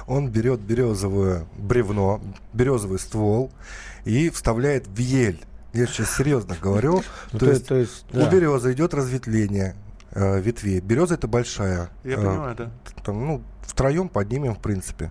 Он 0.07 0.29
берет 0.29 0.59
березовое 0.59 1.45
бревно, 1.57 2.21
березовый 2.53 2.99
ствол 2.99 3.51
и 4.05 4.29
вставляет 4.29 4.85
в 4.87 4.99
ель. 4.99 5.39
Я 5.75 5.87
сейчас 5.87 6.15
серьезно 6.15 6.55
говорю. 6.61 7.03
Ну, 7.33 7.39
То 7.39 7.45
то- 7.45 7.51
есть 7.51 7.67
то 7.67 7.75
есть, 7.75 8.05
у 8.13 8.17
да. 8.17 8.29
березы 8.29 8.71
идет 8.73 8.93
разветвление 8.93 9.75
э, 10.11 10.39
ветвей. 10.39 10.79
Береза 10.79 11.15
это 11.15 11.27
большая. 11.27 11.89
Я 12.03 12.13
Э, 12.13 12.15
понимаю, 12.17 12.55
да. 12.55 12.71
Там, 13.03 13.25
ну, 13.27 13.43
втроем 13.61 14.07
поднимем, 14.07 14.55
в 14.55 14.59
принципе. 14.59 15.09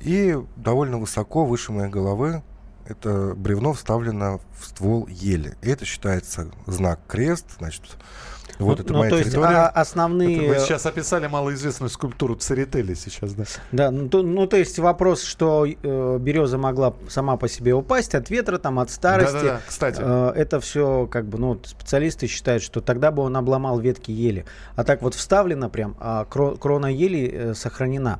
И 0.00 0.38
довольно 0.56 0.98
высоко, 0.98 1.46
выше 1.46 1.72
моей 1.72 1.90
головы, 1.90 2.42
это 2.86 3.34
бревно 3.34 3.72
вставлено 3.72 4.40
в 4.60 4.66
ствол 4.66 5.06
ели. 5.08 5.56
И 5.62 5.70
это 5.70 5.84
считается 5.84 6.50
знак 6.66 7.00
крест, 7.08 7.46
значит, 7.58 7.82
вот 8.58 8.78
Ну, 8.78 8.84
это 8.84 8.92
ну, 8.92 8.98
моя 8.98 9.10
то 9.10 9.18
есть, 9.18 9.34
а- 9.36 9.68
основные... 9.68 10.48
Вы 10.48 10.58
сейчас 10.58 10.86
описали 10.86 11.26
малоизвестную 11.26 11.90
скульптуру 11.90 12.34
Церетели 12.34 12.94
сейчас, 12.94 13.34
да? 13.34 13.44
Да, 13.72 13.90
ну 13.90 14.08
то, 14.08 14.22
ну, 14.22 14.46
то 14.46 14.56
есть 14.56 14.78
вопрос, 14.78 15.22
что 15.22 15.66
э, 15.66 16.18
береза 16.20 16.58
могла 16.58 16.94
сама 17.08 17.36
по 17.36 17.48
себе 17.48 17.74
упасть 17.74 18.14
от 18.14 18.30
ветра, 18.30 18.58
там, 18.58 18.78
от 18.78 18.90
старости. 18.90 19.34
Да-да-да, 19.34 19.60
кстати. 19.66 20.00
Э, 20.00 20.32
это 20.34 20.60
все, 20.60 21.06
как 21.06 21.26
бы, 21.26 21.38
ну, 21.38 21.60
специалисты 21.64 22.26
считают, 22.26 22.62
что 22.62 22.80
тогда 22.80 23.10
бы 23.10 23.22
он 23.22 23.36
обломал 23.36 23.78
ветки 23.78 24.10
ели. 24.10 24.44
А 24.76 24.84
так 24.84 25.02
вот 25.02 25.14
вставлено 25.14 25.68
прям, 25.70 25.96
а 26.00 26.26
кро- 26.28 26.58
крона 26.58 26.86
ели 26.86 27.30
э, 27.32 27.54
сохранена. 27.54 28.18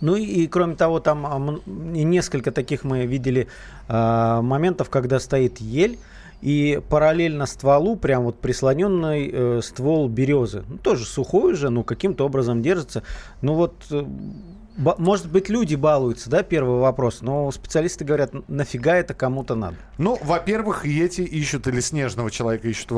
Ну 0.00 0.14
и, 0.16 0.22
и 0.22 0.46
кроме 0.46 0.76
того, 0.76 1.00
там 1.00 1.26
а, 1.26 1.60
несколько 1.66 2.52
таких 2.52 2.84
мы 2.84 3.06
видели 3.06 3.48
а, 3.88 4.40
моментов, 4.40 4.88
когда 4.88 5.18
стоит 5.18 5.58
ель, 5.58 5.98
и 6.42 6.80
параллельно 6.88 7.46
стволу, 7.46 7.96
прям 7.96 8.24
вот 8.24 8.40
прислоненный 8.40 9.30
э, 9.32 9.60
ствол 9.62 10.08
березы. 10.08 10.64
Ну, 10.68 10.78
тоже 10.78 11.04
сухой 11.04 11.54
же, 11.54 11.70
ну, 11.70 11.84
каким-то 11.84 12.24
образом 12.24 12.62
держится. 12.62 13.02
Ну, 13.42 13.54
вот, 13.54 13.74
э, 13.90 14.04
может 14.76 15.30
быть, 15.30 15.48
люди 15.48 15.74
балуются, 15.74 16.30
да, 16.30 16.42
первый 16.42 16.80
вопрос, 16.80 17.20
но 17.20 17.50
специалисты 17.50 18.04
говорят, 18.04 18.32
нафига 18.48 18.96
это 18.96 19.12
кому-то 19.12 19.54
надо? 19.54 19.76
Ну, 19.98 20.18
во-первых, 20.22 20.86
эти 20.86 21.20
ищут 21.20 21.66
или 21.66 21.80
снежного 21.80 22.30
человека 22.30 22.68
ищут 22.68 22.88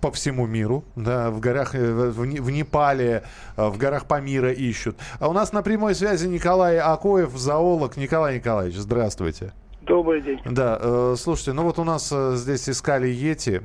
по 0.00 0.12
всему 0.12 0.46
миру, 0.46 0.84
да, 0.94 1.30
в 1.30 1.40
горах, 1.40 1.74
э, 1.74 2.10
в 2.10 2.50
Непале, 2.50 3.24
э, 3.56 3.68
в 3.68 3.76
горах 3.76 4.06
Памира 4.06 4.52
ищут. 4.52 4.96
А 5.18 5.28
у 5.28 5.32
нас 5.32 5.52
на 5.52 5.62
прямой 5.62 5.94
связи 5.94 6.26
Николай 6.26 6.78
Акоев, 6.78 7.36
зоолог. 7.36 7.96
Николай 7.96 8.36
Николаевич, 8.36 8.76
здравствуйте. 8.76 9.52
Добрый 9.86 10.20
день. 10.22 10.40
Да, 10.44 10.78
э, 10.80 11.14
слушайте, 11.18 11.52
ну 11.52 11.64
вот 11.64 11.78
у 11.78 11.84
нас 11.84 12.10
э, 12.12 12.34
здесь 12.36 12.68
искали 12.68 13.08
Йети. 13.08 13.60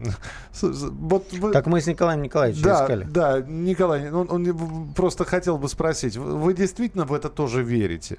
Вот 0.62 1.32
вы- 1.34 1.52
Так 1.52 1.68
мы 1.68 1.80
с 1.80 1.86
Николаем 1.88 2.22
Николаевичем 2.24 2.64
да, 2.64 2.84
искали. 2.84 3.04
да, 3.04 3.42
Николай, 3.42 4.12
он, 4.12 4.28
он 4.32 4.44
в- 4.52 4.94
просто 4.96 5.26
хотел 5.26 5.58
бы 5.60 5.68
спросить, 5.70 6.18
вы 6.18 6.54
действительно 6.56 7.06
в 7.06 7.14
это 7.14 7.30
тоже 7.30 7.62
верите? 7.62 8.18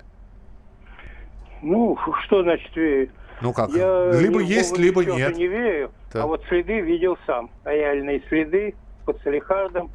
Ну, 1.62 1.96
что 2.26 2.42
значит 2.44 2.74
верю? 2.76 3.10
Ну 3.42 3.52
как, 3.52 3.70
Я 3.70 4.12
либо 4.12 4.40
есть, 4.40 4.78
либо 4.78 5.04
нет. 5.04 5.36
не 5.36 5.48
верю, 5.48 5.90
Так. 6.12 6.22
а 6.22 6.26
вот 6.26 6.42
следы 6.48 6.80
видел 6.80 7.16
сам. 7.26 7.50
Реальные 7.64 8.22
следы 8.28 8.74
под 9.06 9.20
Салихардом, 9.22 9.90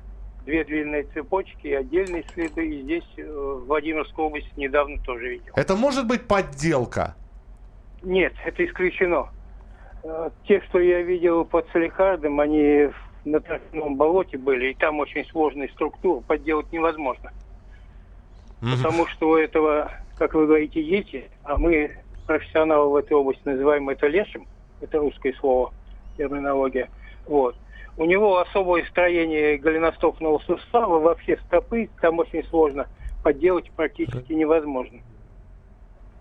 две 0.45 0.63
длинные 0.65 1.03
цепочки 1.13 1.67
и 1.67 1.73
отдельные 1.73 2.25
следы. 2.33 2.65
И 2.67 2.81
здесь, 2.83 3.03
э, 3.17 3.23
в 3.23 3.65
Владимирской 3.65 4.25
области, 4.25 4.49
недавно 4.57 4.97
тоже 5.03 5.29
видел. 5.29 5.53
Это 5.55 5.75
может 5.75 6.05
быть 6.07 6.27
подделка? 6.27 7.15
Нет, 8.03 8.33
это 8.45 8.65
исключено. 8.65 9.29
Э, 10.03 10.29
Те, 10.47 10.61
что 10.61 10.79
я 10.79 11.01
видел 11.01 11.45
под 11.45 11.67
Салихардом, 11.71 12.39
они 12.39 12.89
на 13.25 13.39
торфяном 13.39 13.95
болоте 13.95 14.37
были, 14.37 14.71
и 14.71 14.73
там 14.73 14.99
очень 14.99 15.25
сложная 15.25 15.69
структура, 15.69 16.19
подделать 16.21 16.71
невозможно. 16.71 17.31
Потому 18.77 19.07
что 19.07 19.29
у 19.29 19.35
этого, 19.35 19.91
как 20.17 20.33
вы 20.33 20.47
говорите, 20.47 20.83
дети, 20.83 21.29
а 21.43 21.57
мы, 21.57 21.97
профессионалы 22.27 22.89
в 22.91 22.95
этой 22.95 23.13
области, 23.13 23.41
называем 23.45 23.89
это 23.89 24.07
лешим, 24.07 24.45
это 24.81 24.99
русское 24.99 25.33
слово, 25.33 25.73
терминология. 26.17 26.89
Вот. 27.25 27.55
У 27.97 28.05
него 28.05 28.39
особое 28.39 28.85
строение 28.85 29.57
голеностопного 29.57 30.39
сустава, 30.39 30.99
вообще 30.99 31.37
стопы, 31.45 31.89
там 32.01 32.19
очень 32.19 32.43
сложно 32.45 32.87
подделать 33.23 33.69
практически 33.71 34.33
невозможно. 34.33 34.99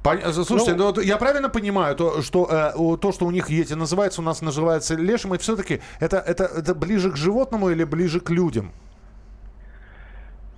Пон- 0.03 0.21
Слушайте, 0.33 0.75
ну, 0.75 0.87
вот 0.87 1.03
я 1.03 1.17
правильно 1.17 1.49
понимаю, 1.49 1.95
то, 1.95 2.23
что 2.23 2.49
э, 2.51 2.97
то, 2.99 3.13
что 3.13 3.25
у 3.27 3.31
них 3.31 3.51
ети 3.51 3.75
называется, 3.75 4.21
у 4.21 4.25
нас 4.25 4.43
называется 4.43 4.97
лешим, 4.97 5.35
и 5.35 5.39
все-таки 5.39 5.81
это, 6.01 6.17
это, 6.19 6.45
это 6.45 6.75
ближе 6.75 7.13
к 7.13 7.17
животному 7.17 7.71
или 7.71 7.85
ближе 7.85 8.21
к 8.21 8.31
людям? 8.31 8.73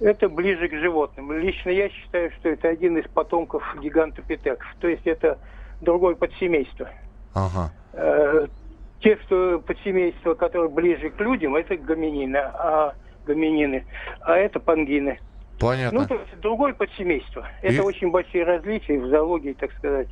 Это 0.01 0.29
ближе 0.29 0.69
к 0.69 0.73
животным. 0.73 1.33
Лично 1.33 1.71
я 1.71 1.89
считаю, 1.89 2.31
что 2.33 2.49
это 2.49 2.69
один 2.69 2.97
из 2.99 3.09
потомков 3.11 3.63
гигантопитеков. 3.81 4.67
То 4.81 4.89
есть 4.89 5.07
это 5.07 5.39
другое 5.81 6.15
подсемейство. 6.15 6.89
Ага. 7.35 7.71
Э, 7.93 8.47
те, 9.01 9.19
что 9.25 9.61
подсемейство, 9.61 10.35
которое 10.35 10.69
ближе 10.69 11.11
к 11.11 11.21
людям, 11.21 11.55
это 11.55 11.77
гоминины, 11.77 12.39
а 12.39 12.95
гоминины, 13.27 13.85
а 14.21 14.37
это 14.37 14.59
пангины. 14.59 15.21
Понятно. 15.65 16.01
Ну, 16.01 16.07
то 16.07 16.15
есть 16.15 16.41
другое 16.41 16.75
подсемейство. 16.75 17.49
Это 17.63 17.75
И- 17.75 17.79
очень 17.81 18.11
большие 18.11 18.45
различия 18.45 19.01
в 19.01 19.09
зоологии, 19.09 19.55
так 19.55 19.73
сказать. 19.79 20.09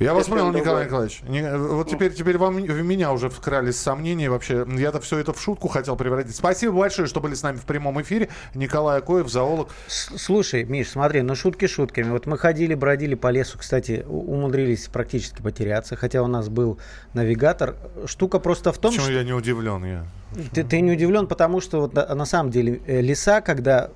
Я 0.00 0.12
вас 0.12 0.26
понял, 0.26 0.50
Николай. 0.50 0.86
Николаевич. 0.86 1.22
Не- 1.22 1.56
Вот 1.56 1.88
теперь, 1.88 2.12
теперь 2.12 2.36
вам, 2.36 2.56
в 2.56 2.82
меня 2.82 3.12
уже 3.12 3.28
вкрались 3.28 3.76
сомнения 3.76 4.28
вообще. 4.28 4.66
Я-то 4.68 5.00
все 5.00 5.18
это 5.18 5.32
в 5.32 5.40
шутку 5.40 5.68
хотел 5.68 5.94
превратить. 5.94 6.34
Спасибо 6.34 6.72
большое, 6.78 7.06
что 7.06 7.20
были 7.20 7.34
с 7.34 7.42
нами 7.44 7.58
в 7.58 7.64
прямом 7.64 8.02
эфире. 8.02 8.28
Николай 8.54 8.98
Акоев, 8.98 9.28
зоолог. 9.28 9.68
Слушай, 9.86 10.64
Миш, 10.64 10.88
смотри, 10.88 11.22
ну 11.22 11.36
шутки 11.36 11.66
шутками. 11.68 12.10
Вот 12.10 12.26
мы 12.26 12.38
ходили, 12.38 12.74
бродили 12.74 13.14
по 13.14 13.30
лесу, 13.30 13.56
кстати, 13.58 14.04
умудрились 14.08 14.88
практически 14.88 15.42
потеряться, 15.42 15.94
хотя 15.94 16.22
у 16.22 16.26
нас 16.26 16.48
был 16.48 16.80
навигатор. 17.12 17.76
Штука 18.06 18.40
просто 18.40 18.72
в 18.72 18.78
том, 18.78 18.90
Почему 18.90 19.04
что 19.04 19.12
я 19.12 19.22
не 19.22 19.32
удивлен? 19.32 19.84
Я... 19.84 20.04
ты, 20.52 20.64
ты 20.64 20.80
не 20.80 20.92
удивлен, 20.92 21.28
потому 21.28 21.60
что 21.60 21.82
вот 21.82 21.94
на, 21.94 22.12
на 22.14 22.24
самом 22.24 22.50
деле 22.50 22.80
э, 22.86 23.00
леса, 23.00 23.40
когда 23.42 23.90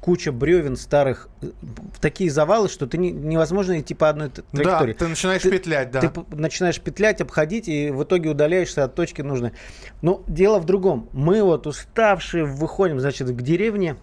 куча 0.00 0.32
бревен 0.32 0.76
старых, 0.76 1.28
такие 2.00 2.30
завалы, 2.30 2.68
что 2.68 2.86
ты 2.86 2.98
не- 2.98 3.10
невозможно 3.12 3.78
идти 3.80 3.94
по 3.94 4.08
одной 4.08 4.30
т- 4.30 4.42
Да, 4.52 4.62
траектории. 4.62 4.92
ты 4.94 5.08
начинаешь 5.08 5.42
петлять, 5.42 5.90
да. 5.90 6.00
Ты 6.00 6.10
начинаешь 6.36 6.80
петлять, 6.80 7.20
обходить, 7.20 7.68
и 7.68 7.90
в 7.90 8.02
итоге 8.04 8.30
удаляешься 8.30 8.84
от 8.84 8.94
точки 8.94 9.22
нужной. 9.22 9.52
Но 10.02 10.22
дело 10.26 10.58
в 10.58 10.64
другом. 10.66 11.08
Мы 11.12 11.42
вот 11.42 11.66
уставшие 11.66 12.44
выходим, 12.44 13.00
значит, 13.00 13.28
к 13.28 13.42
деревне, 13.42 13.96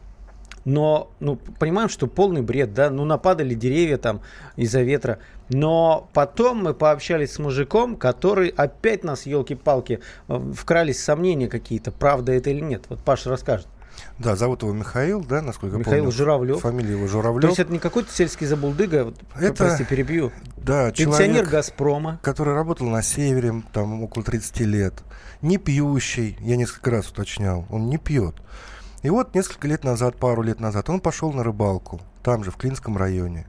но, 0.66 1.12
ну, 1.20 1.36
понимаем, 1.36 1.90
что 1.90 2.08
полный 2.08 2.42
бред, 2.42 2.74
да, 2.74 2.90
ну, 2.90 3.04
нападали 3.04 3.54
деревья 3.54 3.98
там 3.98 4.22
из-за 4.56 4.82
ветра. 4.82 5.20
Но 5.50 6.10
потом 6.14 6.64
мы 6.64 6.74
пообщались 6.74 7.34
с 7.34 7.40
мужиком, 7.40 7.98
который 7.98 8.48
опять 8.48 9.04
нас, 9.04 9.26
елки-палки, 9.26 10.00
вкрались 10.54 11.04
сомнения 11.04 11.50
какие-то, 11.50 11.92
правда 11.92 12.32
это 12.32 12.50
или 12.50 12.62
нет. 12.62 12.84
Вот 12.88 13.04
Паша 13.04 13.30
расскажет. 13.30 13.68
Да, 14.20 14.36
зовут 14.36 14.62
его 14.62 14.74
Михаил, 14.74 15.22
да, 15.24 15.42
насколько 15.42 15.78
Михаил 15.78 16.04
помню. 16.04 16.12
Журавлев. 16.12 16.62
Фамилия 16.62 16.92
его 16.92 17.08
Журавлев. 17.08 17.42
То 17.42 17.48
есть 17.48 17.60
это 17.60 17.72
не 17.72 17.80
какой-то 17.80 18.12
сельский 18.12 18.46
забулдыга, 18.46 19.06
вот, 19.06 19.16
Это- 19.40 19.54
прости, 19.54 19.84
перебью. 19.84 20.32
Да, 20.58 20.92
Пенсионер 20.92 21.18
человек, 21.18 21.50
Газпрома. 21.50 22.20
который 22.22 22.54
работал 22.54 22.88
на 22.88 23.02
севере, 23.02 23.64
там 23.74 24.04
около 24.04 24.24
30 24.24 24.66
лет, 24.66 25.04
не 25.42 25.58
пьющий, 25.58 26.38
я 26.42 26.56
несколько 26.56 26.92
раз 26.92 27.10
уточнял, 27.10 27.66
он 27.70 27.90
не 27.90 27.98
пьет. 27.98 28.36
И 29.02 29.10
вот 29.10 29.36
несколько 29.36 29.68
лет 29.68 29.84
назад, 29.84 30.16
пару 30.18 30.42
лет 30.44 30.60
назад, 30.60 30.90
он 30.90 31.02
пошел 31.02 31.34
на 31.34 31.44
рыбалку, 31.44 32.00
там 32.22 32.44
же, 32.44 32.52
в 32.52 32.56
Клинском 32.56 32.96
районе. 32.98 33.48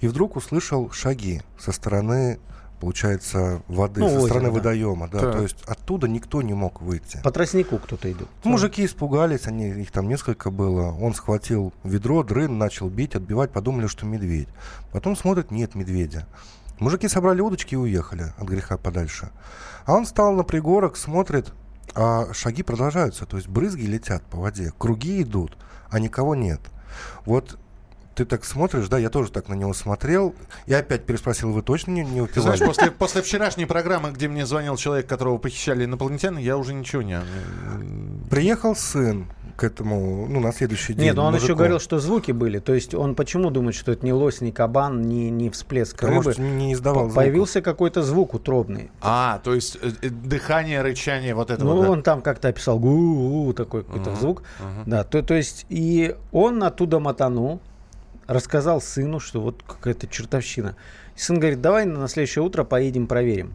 И 0.00 0.08
вдруг 0.08 0.36
услышал 0.36 0.90
шаги 0.90 1.42
со 1.58 1.72
стороны 1.72 2.38
получается, 2.80 3.62
воды 3.68 4.00
Ну, 4.00 4.08
со 4.08 4.16
озеро, 4.16 4.26
стороны 4.28 4.48
да. 4.48 4.54
водоема, 4.54 5.08
да, 5.08 5.18
Так. 5.18 5.32
то 5.32 5.42
есть 5.42 5.62
оттуда 5.66 6.08
никто 6.08 6.42
не 6.42 6.54
мог 6.54 6.80
выйти. 6.80 7.20
По 7.22 7.30
тростнику 7.30 7.78
кто-то 7.78 8.10
идет. 8.10 8.28
Мужики 8.44 8.84
испугались, 8.84 9.46
они, 9.46 9.68
их 9.68 9.90
там 9.90 10.08
несколько 10.08 10.50
было. 10.50 10.92
Он 10.92 11.14
схватил 11.14 11.72
ведро, 11.84 12.22
дрын, 12.22 12.58
начал 12.58 12.88
бить, 12.88 13.14
отбивать, 13.14 13.50
подумали, 13.50 13.86
что 13.86 14.06
медведь. 14.06 14.48
Потом 14.92 15.16
смотрят, 15.16 15.50
нет 15.50 15.74
медведя. 15.74 16.26
Мужики 16.78 17.08
собрали 17.08 17.40
удочки 17.40 17.74
и 17.74 17.78
уехали 17.78 18.32
от 18.36 18.44
греха 18.46 18.76
подальше. 18.76 19.30
А 19.86 19.94
он 19.94 20.04
встал 20.04 20.32
на 20.34 20.42
пригорок, 20.44 20.96
смотрит, 20.96 21.52
а 21.94 22.32
шаги 22.34 22.62
продолжаются. 22.62 23.24
То 23.24 23.36
есть 23.36 23.48
брызги 23.48 23.86
летят 23.86 24.22
по 24.24 24.38
воде, 24.38 24.72
круги 24.76 25.22
идут, 25.22 25.56
а 25.90 25.98
никого 25.98 26.34
нет. 26.34 26.60
Вот 27.24 27.58
ты 28.16 28.24
так 28.24 28.44
смотришь, 28.46 28.88
да, 28.88 28.96
я 28.98 29.10
тоже 29.10 29.30
так 29.30 29.48
на 29.48 29.54
него 29.54 29.74
смотрел. 29.74 30.34
И 30.64 30.72
опять 30.72 31.04
переспросил, 31.04 31.52
вы 31.52 31.60
точно 31.62 31.90
не, 31.92 32.00
не 32.02 32.26
Ты 32.26 32.40
знаешь, 32.40 32.58
выпивали?» 32.60 32.66
после, 32.66 32.90
после 32.90 33.22
вчерашней 33.22 33.66
программы, 33.66 34.10
где 34.10 34.26
мне 34.26 34.46
звонил 34.46 34.76
человек, 34.76 35.06
которого 35.06 35.36
похищали 35.36 35.84
инопланетяне, 35.84 36.42
я 36.42 36.56
уже 36.56 36.72
ничего 36.72 37.02
не... 37.02 37.20
Приехал 38.30 38.74
сын 38.74 39.26
к 39.56 39.64
этому, 39.64 40.26
ну, 40.28 40.40
на 40.40 40.52
следующий 40.52 40.92
день. 40.94 41.06
Нет, 41.06 41.16
но 41.16 41.24
он 41.26 41.34
еще 41.34 41.42
мужику. 41.44 41.58
говорил, 41.58 41.78
что 41.80 41.98
звуки 41.98 42.32
были. 42.32 42.58
То 42.58 42.74
есть 42.74 42.94
он 42.94 43.14
почему 43.14 43.50
думает, 43.50 43.74
что 43.74 43.92
это 43.92 44.04
не 44.04 44.12
лось, 44.12 44.40
не 44.40 44.52
кабан, 44.52 45.02
не, 45.02 45.30
не 45.30 45.48
всплеск 45.50 45.98
Да, 46.00 46.08
рыбы? 46.08 46.22
может, 46.24 46.38
не 46.38 46.72
издавал. 46.74 47.10
Появился 47.10 47.62
какой-то 47.62 48.02
звук 48.02 48.34
утробный. 48.34 48.90
А, 49.00 49.40
то 49.44 49.54
есть 49.54 49.78
э, 49.80 49.90
э, 50.02 50.08
дыхание, 50.10 50.82
рычание, 50.82 51.34
вот 51.34 51.50
это 51.50 51.64
Ну, 51.64 51.74
вот. 51.76 51.82
да. 51.84 51.90
он 51.90 52.02
там 52.02 52.20
как-то 52.22 52.48
описал 52.48 52.78
гу 52.78 53.52
такой 53.54 53.82
какой-то 53.84 54.10
Мгм, 54.10 54.20
звук. 54.20 54.42
мгм. 54.60 54.82
Да, 54.90 55.04
то, 55.04 55.22
то 55.22 55.34
есть 55.34 55.64
и 55.70 56.14
он 56.32 56.62
оттуда 56.62 56.98
мотанул, 56.98 57.60
рассказал 58.26 58.80
сыну, 58.80 59.20
что 59.20 59.40
вот 59.40 59.62
какая-то 59.62 60.06
чертовщина. 60.06 60.76
И 61.16 61.18
сын 61.18 61.38
говорит, 61.38 61.60
давай 61.60 61.84
на 61.86 62.08
следующее 62.08 62.44
утро 62.44 62.64
поедем 62.64 63.06
проверим. 63.06 63.54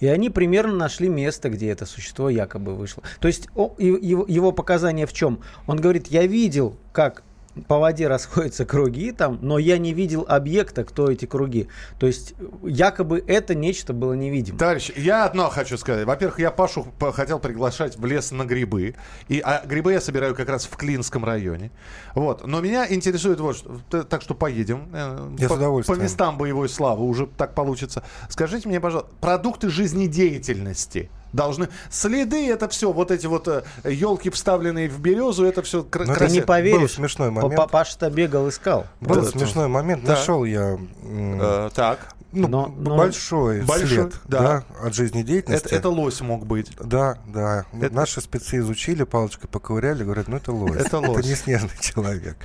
И 0.00 0.06
они 0.06 0.30
примерно 0.30 0.74
нашли 0.74 1.08
место, 1.08 1.50
где 1.50 1.68
это 1.68 1.84
существо 1.84 2.30
якобы 2.30 2.74
вышло. 2.74 3.02
То 3.20 3.28
есть 3.28 3.48
о- 3.54 3.74
его, 3.78 4.24
его 4.26 4.50
показания 4.50 5.06
в 5.06 5.12
чем? 5.12 5.40
Он 5.66 5.78
говорит, 5.78 6.08
я 6.08 6.26
видел, 6.26 6.76
как 6.92 7.22
по 7.68 7.78
воде 7.78 8.08
расходятся 8.08 8.64
круги 8.64 9.12
там, 9.12 9.38
но 9.42 9.58
я 9.58 9.78
не 9.78 9.92
видел 9.92 10.24
объекта, 10.28 10.84
кто 10.84 11.10
эти 11.10 11.26
круги. 11.26 11.68
То 11.98 12.06
есть 12.06 12.34
якобы 12.62 13.22
это 13.26 13.54
нечто 13.54 13.92
было 13.92 14.12
невидимо. 14.14 14.58
Товарищ, 14.58 14.90
я 14.96 15.24
одно 15.24 15.48
хочу 15.50 15.76
сказать. 15.76 16.06
Во-первых, 16.06 16.38
я 16.38 16.50
Пашу 16.50 16.86
хотел 17.12 17.38
приглашать 17.38 17.96
в 17.96 18.04
лес 18.04 18.30
на 18.32 18.44
грибы. 18.44 18.94
И, 19.28 19.40
а 19.40 19.62
грибы 19.64 19.92
я 19.92 20.00
собираю 20.00 20.34
как 20.34 20.48
раз 20.48 20.66
в 20.66 20.76
Клинском 20.76 21.24
районе. 21.24 21.70
Вот. 22.14 22.46
Но 22.46 22.60
меня 22.60 22.86
интересует 22.92 23.40
вот 23.40 23.56
что. 23.56 24.02
Так 24.04 24.22
что 24.22 24.34
поедем. 24.34 24.88
э, 24.92 25.34
Я 25.38 25.46
с 25.46 25.48
по, 25.48 25.54
удовольствием. 25.54 25.98
По 25.98 26.02
местам 26.02 26.38
боевой 26.38 26.68
славы 26.68 27.04
уже 27.04 27.26
так 27.26 27.54
получится. 27.54 28.02
Скажите 28.28 28.68
мне, 28.68 28.80
пожалуйста, 28.80 29.10
продукты 29.20 29.68
жизнедеятельности 29.70 31.10
должны... 31.32 31.68
Следы 31.90 32.48
это 32.50 32.68
все, 32.68 32.92
вот 32.92 33.10
эти 33.10 33.26
вот 33.26 33.48
елки, 33.84 34.30
вставленные 34.30 34.88
в 34.88 35.00
березу, 35.00 35.44
это 35.44 35.62
все 35.62 35.82
кра- 35.82 36.04
Ну, 36.04 36.12
это 36.12 36.18
Ты 36.18 36.24
не 36.24 36.28
красиво. 36.30 36.46
поверишь. 36.46 36.80
Был 36.80 36.88
смешной 36.88 37.30
момент. 37.30 37.56
Папаша-то 37.56 38.10
бегал, 38.10 38.48
искал. 38.48 38.86
Был 39.00 39.16
Да, 39.16 39.24
смешной 39.24 39.68
момент. 39.68 40.04
Да. 40.04 40.12
Нашел 40.12 40.44
я 40.44 40.78
Э, 41.02 41.70
так. 41.74 42.14
ну, 42.32 42.48
Но- 42.48 42.66
но- 42.76 42.96
большой, 42.96 43.62
Большой, 43.62 43.88
след 43.88 44.14
да. 44.26 44.38
да, 44.40 44.86
от 44.86 44.94
жизнедеятельности. 44.94 45.66
Это, 45.66 45.76
это 45.76 45.88
лось 45.88 46.20
мог 46.20 46.46
быть. 46.46 46.70
Да, 46.78 47.18
да. 47.26 47.64
Это- 47.80 47.94
Наши 47.94 48.20
спецы 48.20 48.58
изучили, 48.58 49.02
палочкой 49.04 49.48
поковыряли, 49.50 50.04
говорят, 50.04 50.28
ну 50.28 50.36
это 50.36 50.52
лось. 50.52 50.76
Это 50.76 50.98
лось. 50.98 51.24
не 51.26 51.34
снежный 51.34 51.70
человек. 51.80 52.36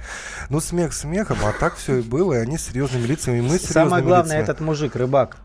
Ну, 0.49 0.59
смех 0.59 0.93
смехом, 0.93 1.37
а 1.43 1.51
так 1.53 1.75
все 1.75 1.97
и 1.97 2.01
было, 2.01 2.33
и 2.33 2.37
они 2.37 2.57
с 2.57 2.67
серьезными 2.67 3.05
лицами, 3.05 3.37
и 3.37 3.41
мы 3.41 3.57
с 3.59 3.63
Самое 3.63 4.03
главное, 4.03 4.39
лицами. 4.39 4.43
этот 4.43 4.59
мужик, 4.61 4.95
рыбак, 4.95 5.37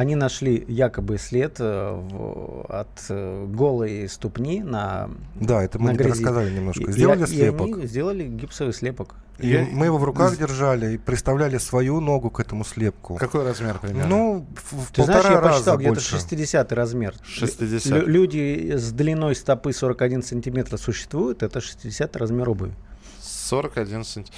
они 0.00 0.14
нашли 0.14 0.64
якобы 0.68 1.18
след 1.18 1.56
э, 1.60 1.90
в- 1.92 2.66
от 2.68 2.88
э, 3.10 3.46
голой 3.48 4.08
ступни 4.08 4.62
на 4.62 5.10
Да, 5.34 5.62
это 5.62 5.78
мы 5.78 5.92
на 5.92 5.96
грязи. 5.96 6.10
рассказали 6.10 6.50
немножко. 6.54 6.92
Сделали 6.92 7.22
и, 7.24 7.26
слепок. 7.26 7.68
И 7.68 7.72
они 7.72 7.86
сделали 7.86 8.24
гипсовый 8.28 8.72
слепок. 8.74 9.14
И 9.38 9.48
Я- 9.48 9.66
мы 9.72 9.86
его 9.86 9.98
в 9.98 10.04
руках 10.04 10.36
держали 10.36 10.94
и 10.94 10.98
представляли 10.98 11.58
свою 11.58 12.00
ногу 12.00 12.30
к 12.30 12.40
этому 12.40 12.64
слепку. 12.64 13.16
Какой 13.16 13.44
размер 13.44 13.78
примерно? 13.78 14.08
Ну, 14.08 14.46
в, 14.70 14.84
в 14.86 14.92
Ты 14.92 15.04
знаешь, 15.04 15.22
полтора 15.22 15.34
я 15.34 15.40
раза 15.40 15.52
посчитал 15.52 15.76
где-то 15.78 15.94
больше. 15.94 16.10
60 16.10 16.72
размер. 16.72 17.14
60. 17.24 17.92
Лю- 17.92 18.06
люди 18.06 18.72
с 18.76 18.92
длиной 18.92 19.34
стопы 19.34 19.72
41 19.72 20.22
сантиметра 20.22 20.76
существуют, 20.76 21.42
это 21.42 21.60
60 21.60 22.16
размер 22.16 22.48
обуви. 22.50 22.72
41 23.20 24.04
сантиметр. 24.04 24.32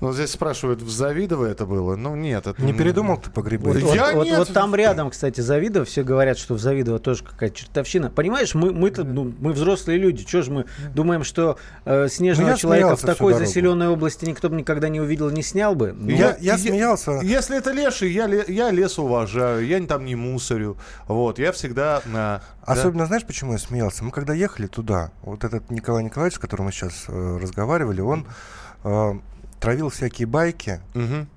Ну, 0.00 0.12
здесь 0.14 0.30
спрашивают, 0.30 0.80
в 0.80 0.88
Завидово 0.88 1.44
это 1.46 1.66
было? 1.66 1.94
Ну, 1.94 2.16
нет. 2.16 2.46
Это... 2.46 2.62
Не 2.62 2.72
передумал 2.72 3.18
ты 3.18 3.30
по 3.30 3.42
грибы? 3.42 3.72
Вот, 3.72 3.94
Я 3.94 4.12
вот- 4.12 4.26
нет. 4.26 4.38
вот 4.38 4.52
там 4.52 4.74
рядом, 4.74 5.10
кстати, 5.10 5.40
Завидово, 5.40 5.84
все 5.84 6.02
говорят, 6.02 6.38
что 6.38 6.54
в 6.54 6.58
Завидово 6.58 6.98
тоже 6.98 7.22
какая-то 7.22 7.54
чертовщина. 7.56 8.10
Понимаешь, 8.10 8.54
мы, 8.54 8.72
мы-то, 8.72 9.04
ну, 9.04 9.34
мы 9.38 9.52
взрослые 9.52 9.98
люди, 9.98 10.26
что 10.26 10.42
же 10.42 10.50
мы 10.50 10.64
думаем, 10.94 11.22
что 11.22 11.58
э, 11.84 12.08
снежного 12.08 12.48
Ну, 12.48 12.52
я 12.52 12.56
человека 12.58 12.96
в 12.96 13.02
такой 13.02 13.34
заселенной 13.34 13.88
области 13.88 14.24
никто 14.24 14.48
бы 14.48 14.56
никогда 14.56 14.88
не 14.88 15.00
увидел, 15.00 15.28
не 15.30 15.42
снял 15.42 15.74
бы? 15.74 15.92
Ну, 15.92 16.10
Я, 16.10 16.36
я 16.40 16.56
смеялся. 16.56 17.20
Если 17.22 17.58
это 17.58 17.72
леший, 17.72 18.10
я, 18.10 18.26
я 18.26 18.70
лес 18.70 18.98
уважаю, 18.98 19.66
я 19.66 19.80
там 19.86 20.04
не 20.04 20.14
мусорю. 20.14 20.78
Вот, 21.08 21.38
я 21.38 21.52
всегда... 21.52 22.02
на 22.06 22.42
Особенно, 22.62 23.06
знаешь, 23.06 23.24
почему 23.26 23.52
я 23.52 23.58
смеялся? 23.58 24.04
Мы 24.04 24.12
когда 24.12 24.32
ехали 24.32 24.66
туда, 24.66 25.10
вот 25.22 25.44
этот 25.44 25.70
Николай 25.70 26.04
Николаевич, 26.04 26.36
с 26.36 26.38
которым 26.38 26.66
мы 26.66 26.72
сейчас 26.72 27.04
э, 27.08 27.38
разговаривали, 27.40 28.00
он 28.00 28.26
э, 28.84 29.12
травил 29.60 29.88
всякие 29.90 30.26
байки, 30.26 30.80
Мгм. 30.94 31.28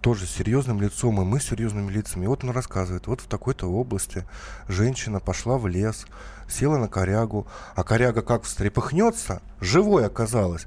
тоже 0.00 0.26
с 0.26 0.30
серьезным 0.30 0.80
лицом, 0.80 1.20
и 1.20 1.24
мы 1.24 1.40
с 1.40 1.46
серьезными 1.48 1.90
лицами. 1.90 2.24
И 2.24 2.28
вот 2.28 2.42
он 2.44 2.50
рассказывает, 2.50 3.06
вот 3.06 3.20
в 3.20 3.26
такой-то 3.26 3.66
области 3.70 4.24
женщина 4.68 5.20
пошла 5.20 5.58
в 5.58 5.66
лес, 5.66 6.06
села 6.48 6.78
на 6.78 6.88
корягу, 6.88 7.46
а 7.74 7.84
коряга 7.84 8.22
как 8.22 8.42
встрепыхнется, 8.44 9.42
живой 9.60 10.06
оказалась. 10.06 10.66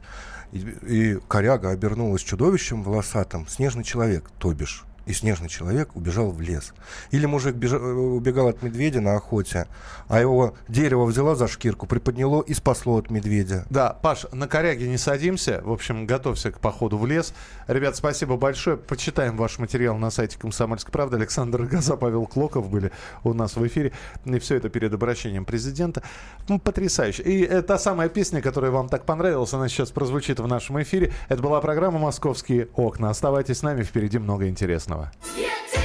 И, 0.51 0.60
и 0.60 1.19
коряга 1.28 1.69
обернулась 1.71 2.21
чудовищем 2.21 2.84
волосатым, 2.84 3.47
снежный 3.47 3.84
человек, 3.84 4.30
то 4.38 4.54
бишь. 4.54 4.86
И 5.06 5.13
снежный 5.13 5.50
человек 5.50 5.96
убежал 5.96 6.32
в 6.32 6.41
лес. 6.41 6.74
Или 7.12 7.26
мужик 7.26 7.56
бежа- 7.56 7.78
э, 7.78 7.94
убегал 7.94 8.48
от 8.48 8.63
медведя 8.63 9.02
на 9.02 9.15
охоте, 9.15 9.68
а 10.08 10.20
его 10.20 10.56
дерево 10.68 11.06
взяло 11.06 11.36
за 11.36 11.48
шкирку, 11.48 11.86
приподняло 11.86 12.41
и 12.41 12.54
спасло 12.54 12.98
от 12.98 13.10
медведя. 13.12 13.65
Да, 13.70 13.91
Паш, 13.94 14.26
на 14.32 14.48
коряге 14.48 14.88
не 14.88 14.98
садимся. 14.98 15.62
В 15.63 15.72
общем, 15.72 16.08
готовься 16.08 16.52
к 16.52 16.60
походу 16.60 16.98
в 16.98 17.06
лес. 17.06 17.34
Ребят, 17.68 17.96
спасибо 17.96 18.36
большое. 18.38 18.78
Почитаем 18.78 19.38
ваш 19.38 19.60
материал 19.60 19.98
на 19.98 20.10
сайте 20.10 20.39
Комсомольской 20.39 20.91
правды. 20.91 21.18
Александр 21.18 21.63
Газа, 21.63 21.98
Павел 21.98 22.26
Клоков 22.26 22.70
были 22.70 22.91
у 23.24 23.34
нас 23.34 23.56
в 23.56 23.68
эфире. 23.68 23.91
И 24.26 24.39
все 24.39 24.56
это 24.56 24.70
перед 24.70 24.94
обращением 24.94 25.46
президента. 25.46 26.02
Ну, 26.48 26.60
потрясающе. 26.60 27.24
И 27.24 27.44
э, 27.44 27.62
та 27.62 27.78
самая 27.78 28.10
песня, 28.10 28.41
которая 28.41 28.72
вам 28.72 28.89
так 28.89 29.06
понравилась, 29.06 29.54
она 29.54 29.68
сейчас 29.70 29.91
прозвучит 29.91 30.39
в 30.39 30.48
нашем 30.48 30.82
эфире. 30.82 31.13
Это 31.30 31.41
была 31.41 31.62
программа 31.62 32.00
«Московские 32.00 32.70
окна». 32.76 33.10
Оставайтесь 33.10 33.60
с 33.60 33.63
нами, 33.63 33.84
впереди 33.84 34.18
много 34.18 34.48
интересного. 34.48 34.94
Eisenhower. 34.95 35.85